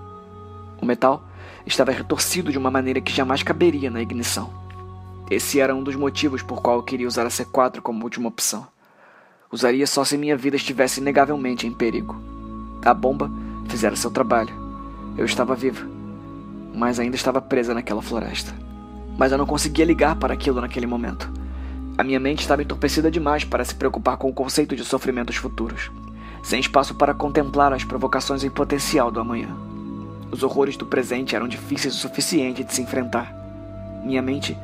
[0.86, 1.28] O metal
[1.65, 4.54] estava retorcido de uma maneira que jamais caberia na ignição.
[5.32, 8.67] Esse era um dos motivos por qual eu queria usar a C4 como última opção.
[9.52, 12.21] Usaria só se minha vida estivesse inegavelmente em perigo.
[12.86, 13.32] A bomba
[13.67, 14.54] fizera seu trabalho.
[15.17, 15.84] Eu estava viva,
[16.71, 18.54] mas ainda estava presa naquela floresta.
[19.17, 21.32] Mas eu não conseguia ligar para aquilo naquele momento.
[21.98, 25.89] A minha mente estava entorpecida demais para se preocupar com o conceito de sofrimentos futuros,
[26.43, 29.74] sem espaço para contemplar as provocações em potencial do amanhã.
[30.31, 33.33] Os horrores do presente eram difíceis o suficiente de se enfrentar.
[34.03, 34.57] Minha mente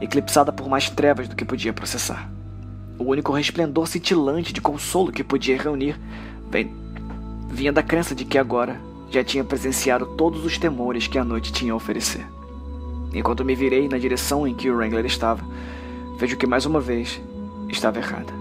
[0.00, 2.30] eclipsada por mais trevas do que podia processar.
[2.98, 5.98] O único resplendor cintilante de consolo que podia reunir
[6.50, 6.72] vem...
[7.50, 11.52] vinha da crença de que agora já tinha presenciado todos os temores que a noite
[11.52, 12.26] tinha a oferecer.
[13.12, 15.42] Enquanto me virei na direção em que o Wrangler estava,
[16.18, 17.20] vejo que mais uma vez
[17.68, 18.32] estava errada.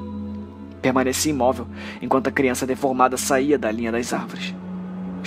[0.82, 1.68] Permaneci imóvel
[2.02, 4.54] enquanto a criança deformada saía da linha das árvores.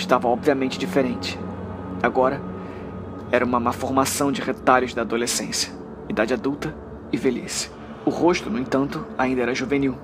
[0.01, 1.37] Estava obviamente diferente.
[2.01, 2.41] Agora,
[3.31, 5.71] era uma formação de retalhos da adolescência,
[6.09, 6.75] idade adulta
[7.11, 7.69] e velhice.
[8.03, 9.95] O rosto, no entanto, ainda era juvenil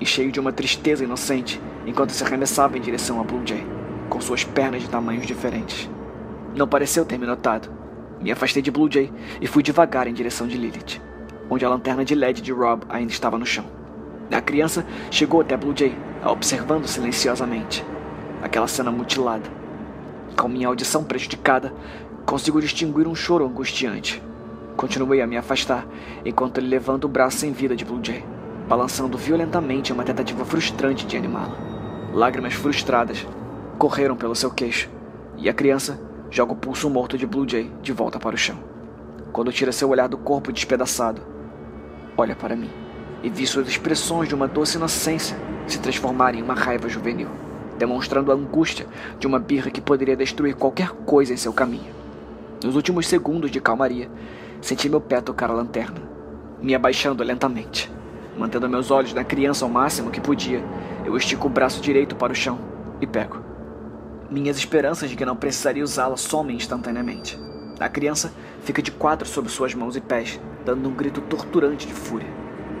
[0.00, 3.64] e cheio de uma tristeza inocente enquanto se arremessava em direção a Blue Jay,
[4.08, 5.88] com suas pernas de tamanhos diferentes.
[6.52, 7.70] Não pareceu ter me notado.
[8.20, 11.00] Me afastei de Blue Jay e fui devagar em direção de Lilith
[11.48, 13.64] onde a lanterna de LED de Rob ainda estava no chão.
[14.32, 17.84] A criança chegou até Blue Jay, a observando silenciosamente.
[18.44, 19.48] Aquela cena mutilada.
[20.38, 21.72] Com minha audição prejudicada,
[22.26, 24.22] consigo distinguir um choro angustiante.
[24.76, 25.86] Continuei a me afastar,
[26.26, 28.22] enquanto ele levanta o braço sem vida de Blue Jay,
[28.68, 31.56] balançando violentamente uma tentativa frustrante de animá-la.
[32.12, 33.26] Lágrimas frustradas
[33.78, 34.90] correram pelo seu queixo,
[35.38, 35.98] e a criança
[36.30, 38.58] joga o pulso morto de Blue Jay de volta para o chão.
[39.32, 41.22] Quando tira seu olhar do corpo despedaçado,
[42.14, 42.70] olha para mim
[43.22, 45.34] e vi suas expressões de uma doce inocência
[45.66, 47.30] se transformarem em uma raiva juvenil,
[47.78, 48.86] demonstrando a angústia
[49.18, 51.92] de uma birra que poderia destruir qualquer coisa em seu caminho.
[52.62, 54.10] Nos últimos segundos de calmaria,
[54.60, 56.00] senti meu pé tocar a lanterna,
[56.62, 57.92] me abaixando lentamente.
[58.36, 60.62] Mantendo meus olhos na criança ao máximo que podia,
[61.04, 62.58] eu estico o braço direito para o chão
[63.00, 63.38] e pego.
[64.30, 67.38] Minhas esperanças de que não precisaria usá-la somem instantaneamente.
[67.78, 71.92] A criança fica de quatro sobre suas mãos e pés, dando um grito torturante de
[71.92, 72.28] fúria,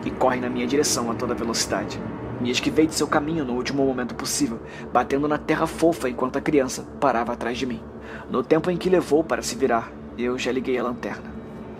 [0.04, 2.00] e corre na minha direção a toda velocidade.
[2.44, 4.60] Me esquivei de seu caminho no último momento possível,
[4.92, 7.82] batendo na terra fofa enquanto a criança parava atrás de mim.
[8.28, 11.32] No tempo em que levou para se virar, eu já liguei a lanterna.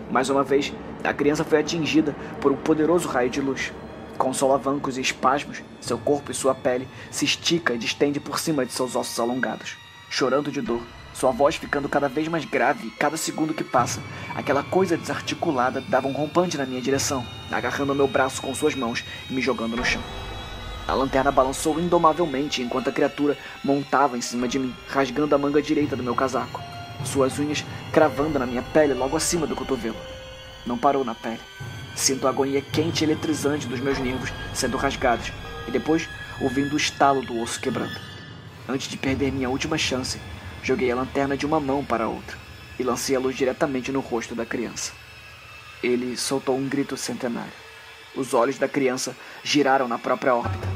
[0.09, 3.71] Mais uma vez, a criança foi atingida por um poderoso raio de luz.
[4.17, 8.65] Com solavancos e espasmos, seu corpo e sua pele se estica e distende por cima
[8.65, 9.77] de seus ossos alongados.
[10.09, 10.81] Chorando de dor,
[11.13, 14.01] sua voz ficando cada vez mais grave cada segundo que passa.
[14.33, 19.05] Aquela coisa desarticulada dava um rompante na minha direção, agarrando meu braço com suas mãos
[19.29, 20.01] e me jogando no chão.
[20.87, 25.61] A lanterna balançou indomavelmente enquanto a criatura montava em cima de mim, rasgando a manga
[25.61, 26.61] direita do meu casaco,
[27.03, 29.97] suas unhas cravando na minha pele logo acima do cotovelo.
[30.65, 31.39] Não parou na pele.
[31.95, 35.31] Sinto a agonia quente e eletrizante dos meus nervos sendo rasgados
[35.67, 36.07] e depois
[36.39, 37.99] ouvindo o estalo do osso quebrando.
[38.67, 40.19] Antes de perder minha última chance,
[40.61, 42.37] joguei a lanterna de uma mão para a outra
[42.77, 44.91] e lancei a luz diretamente no rosto da criança.
[45.81, 47.64] Ele soltou um grito centenário.
[48.15, 50.67] Os olhos da criança giraram na própria órbita.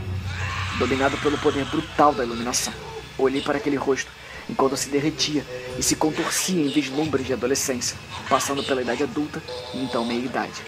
[0.78, 2.74] Dominado pelo poder brutal da iluminação,
[3.18, 4.12] olhei para aquele rosto
[4.50, 5.46] enquanto se derretia
[5.78, 9.42] e se contorcia em vislumbres de adolescência, passando pela idade adulta
[9.74, 10.64] e então meia-idade.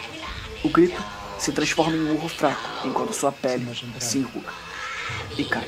[0.64, 1.02] O grito
[1.40, 3.68] se transforma em um urro fraco enquanto sua pele
[4.00, 4.52] se enruga
[5.38, 5.68] e cai,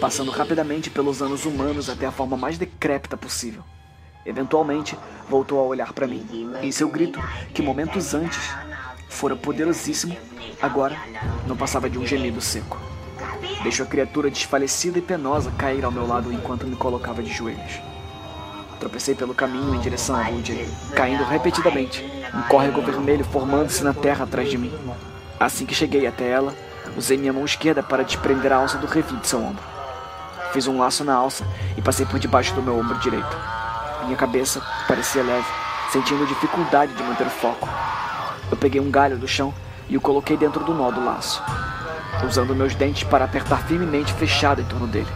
[0.00, 3.64] passando rapidamente pelos anos humanos até a forma mais decrépita possível.
[4.26, 4.96] Eventualmente,
[5.28, 6.26] voltou a olhar para mim.
[6.62, 7.20] Em seu grito,
[7.52, 8.40] que momentos antes
[9.08, 10.16] fora poderosíssimo,
[10.60, 10.96] agora
[11.46, 12.78] não passava de um gemido seco.
[13.62, 17.80] Deixo a criatura desfalecida e penosa cair ao meu lado enquanto me colocava de joelhos.
[18.78, 24.24] Tropecei pelo caminho em direção a Woody, caindo repetidamente, um córrego vermelho formando-se na terra
[24.24, 24.72] atrás de mim.
[25.40, 26.54] Assim que cheguei até ela,
[26.96, 29.62] usei minha mão esquerda para desprender a alça do refil de seu ombro.
[30.52, 33.36] Fiz um laço na alça e passei por debaixo do meu ombro direito.
[34.04, 35.46] Minha cabeça parecia leve,
[35.90, 37.68] sentindo dificuldade de manter o foco.
[38.50, 39.54] Eu peguei um galho do chão
[39.88, 41.42] e o coloquei dentro do nó do laço,
[42.26, 45.10] usando meus dentes para apertar firmemente fechado em torno dele.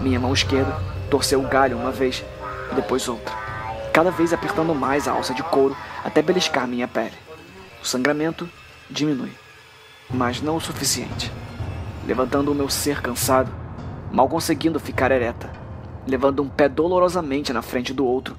[0.00, 0.76] Minha mão esquerda
[1.10, 2.24] torceu o galho uma vez
[2.74, 3.34] depois outra,
[3.92, 7.16] cada vez apertando mais a alça de couro até beliscar minha pele.
[7.82, 8.48] O sangramento
[8.88, 9.32] diminui,
[10.08, 11.30] mas não o suficiente.
[12.06, 13.50] Levantando o meu ser cansado,
[14.10, 15.50] mal conseguindo ficar ereta,
[16.06, 18.36] levando um pé dolorosamente na frente do outro,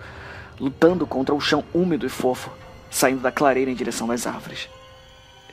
[0.59, 2.51] lutando contra o chão úmido e fofo,
[2.89, 4.69] saindo da clareira em direção às árvores.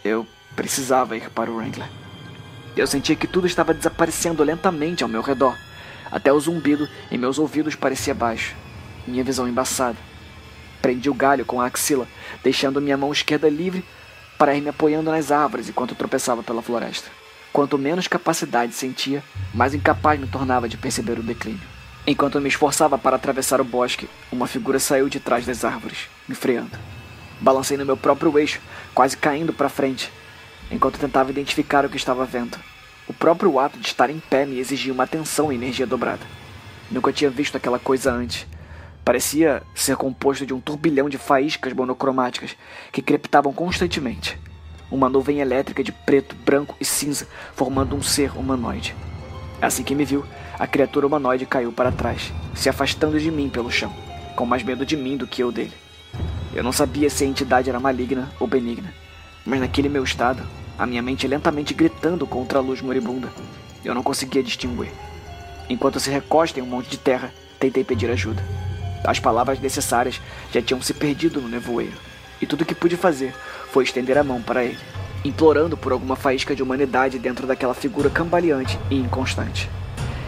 [0.05, 1.89] Eu precisava ir para o Wrangler.
[2.77, 5.57] Eu sentia que tudo estava desaparecendo lentamente ao meu redor.
[6.11, 8.55] Até o zumbido em meus ouvidos parecia baixo,
[9.07, 9.99] minha visão embaçada.
[10.81, 12.07] Prendi o galho com a axila,
[12.43, 13.85] deixando minha mão esquerda livre
[14.39, 17.11] para ir me apoiando nas árvores enquanto tropeçava pela floresta.
[17.53, 19.23] Quanto menos capacidade sentia,
[19.53, 21.61] mais incapaz me tornava de perceber o declínio.
[22.07, 26.35] Enquanto me esforçava para atravessar o bosque, uma figura saiu de trás das árvores, me
[26.35, 26.79] freando.
[27.41, 28.61] Balancei no meu próprio eixo,
[28.95, 30.13] quase caindo para frente,
[30.71, 32.59] enquanto tentava identificar o que estava vendo.
[33.07, 36.27] O próprio ato de estar em pé me exigia uma atenção e energia dobrada.
[36.91, 38.47] Nunca tinha visto aquela coisa antes.
[39.05, 42.57] Parecia ser composto de um turbilhão de faíscas monocromáticas
[42.93, 44.39] que crepitavam constantemente.
[44.91, 48.95] Uma nuvem elétrica de preto, branco e cinza, formando um ser humanoide.
[49.61, 50.25] Assim que me viu,
[50.59, 53.95] a criatura humanoide caiu para trás, se afastando de mim pelo chão,
[54.37, 55.73] com mais medo de mim do que eu dele.
[56.55, 58.93] Eu não sabia se a entidade era maligna ou benigna,
[59.45, 60.43] mas naquele meu estado,
[60.79, 63.29] a minha mente lentamente gritando contra a luz moribunda,
[63.85, 64.91] eu não conseguia distinguir.
[65.69, 68.43] Enquanto se recosta em um monte de terra, tentei pedir ajuda.
[69.05, 70.21] As palavras necessárias
[70.53, 71.97] já tinham se perdido no nevoeiro,
[72.41, 73.35] e tudo o que pude fazer
[73.71, 74.79] foi estender a mão para ele,
[75.25, 79.69] implorando por alguma faísca de humanidade dentro daquela figura cambaleante e inconstante.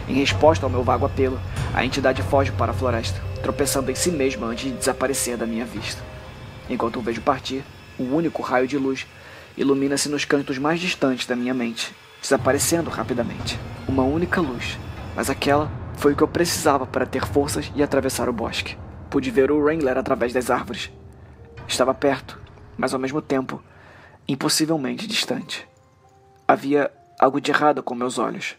[0.07, 1.39] Em resposta ao meu vago apelo,
[1.73, 5.65] a entidade foge para a floresta, tropeçando em si mesma antes de desaparecer da minha
[5.65, 6.10] vista.
[6.71, 7.65] Enquanto o vejo partir,
[7.99, 9.05] o um único raio de luz
[9.57, 13.59] ilumina-se nos cantos mais distantes da minha mente, desaparecendo rapidamente.
[13.89, 14.79] Uma única luz,
[15.13, 18.77] mas aquela foi o que eu precisava para ter forças e atravessar o bosque.
[19.09, 20.89] Pude ver o Wrangler através das árvores.
[21.67, 22.39] Estava perto,
[22.77, 23.61] mas ao mesmo tempo,
[24.25, 25.67] impossivelmente distante.
[26.47, 28.55] Havia algo de errado com meus olhos.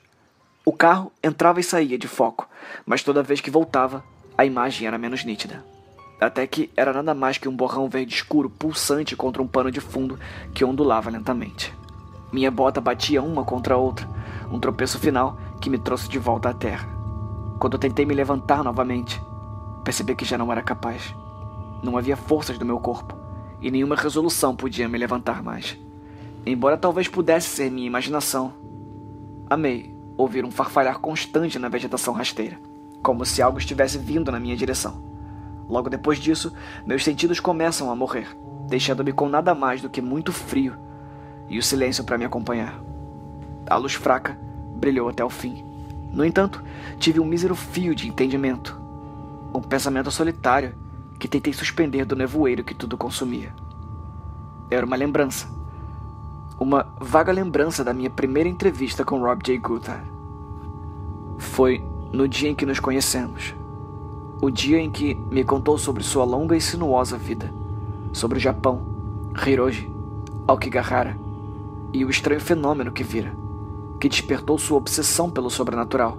[0.67, 2.47] O carro entrava e saía de foco,
[2.85, 4.05] mas toda vez que voltava,
[4.37, 5.65] a imagem era menos nítida.
[6.23, 9.81] Até que era nada mais que um borrão verde escuro pulsante contra um pano de
[9.81, 10.17] fundo
[10.55, 11.75] que ondulava lentamente.
[12.33, 14.09] Minha bota batia uma contra a outra,
[14.49, 16.89] um tropeço final que me trouxe de volta à terra.
[17.59, 19.21] Quando tentei me levantar novamente,
[19.83, 21.13] percebi que já não era capaz.
[21.83, 23.17] Não havia forças do meu corpo
[23.61, 25.77] e nenhuma resolução podia me levantar mais.
[26.47, 28.53] Embora talvez pudesse ser minha imaginação,
[29.51, 32.61] amei ouvir um farfalhar constante na vegetação rasteira,
[33.03, 35.12] como se algo estivesse vindo na minha direção.
[35.69, 36.53] Logo depois disso,
[36.87, 38.37] meus sentidos começam a morrer,
[38.69, 40.77] deixando-me com nada mais do que muito frio
[41.49, 42.81] e o silêncio para me acompanhar.
[43.67, 44.39] A luz fraca
[44.77, 45.65] brilhou até o fim.
[46.13, 46.63] No entanto,
[46.99, 48.81] tive um mísero fio de entendimento,
[49.55, 50.75] um pensamento solitário
[51.19, 53.55] que tentei suspender do nevoeiro que tudo consumia.
[54.71, 55.49] Era uma lembrança,
[56.59, 59.59] uma vaga lembrança da minha primeira entrevista com Rob J.
[59.59, 60.05] Goodhart.
[61.39, 63.55] Foi no dia em que nos conhecemos.
[64.45, 67.55] O dia em que me contou sobre sua longa e sinuosa vida,
[68.13, 68.83] sobre o Japão,
[69.47, 69.89] Hiroji,
[70.49, 71.17] Aokigahara
[71.93, 73.33] e o estranho fenômeno que vira,
[74.01, 76.19] que despertou sua obsessão pelo sobrenatural,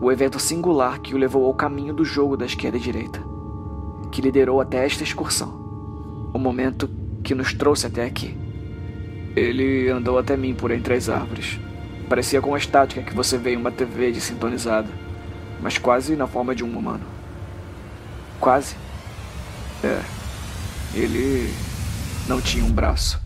[0.00, 3.20] o evento singular que o levou ao caminho do jogo da esquerda e direita,
[4.12, 5.52] que liderou até esta excursão,
[6.32, 6.88] o momento
[7.24, 8.38] que nos trouxe até aqui.
[9.34, 11.58] Ele andou até mim por entre as árvores.
[12.08, 14.88] Parecia com a estática que você vê em uma TV de sintonizada,
[15.60, 17.17] mas quase na forma de um humano.
[18.40, 18.76] Quase.
[19.82, 20.00] É.
[20.94, 21.54] Ele
[22.26, 23.20] não tinha um braço.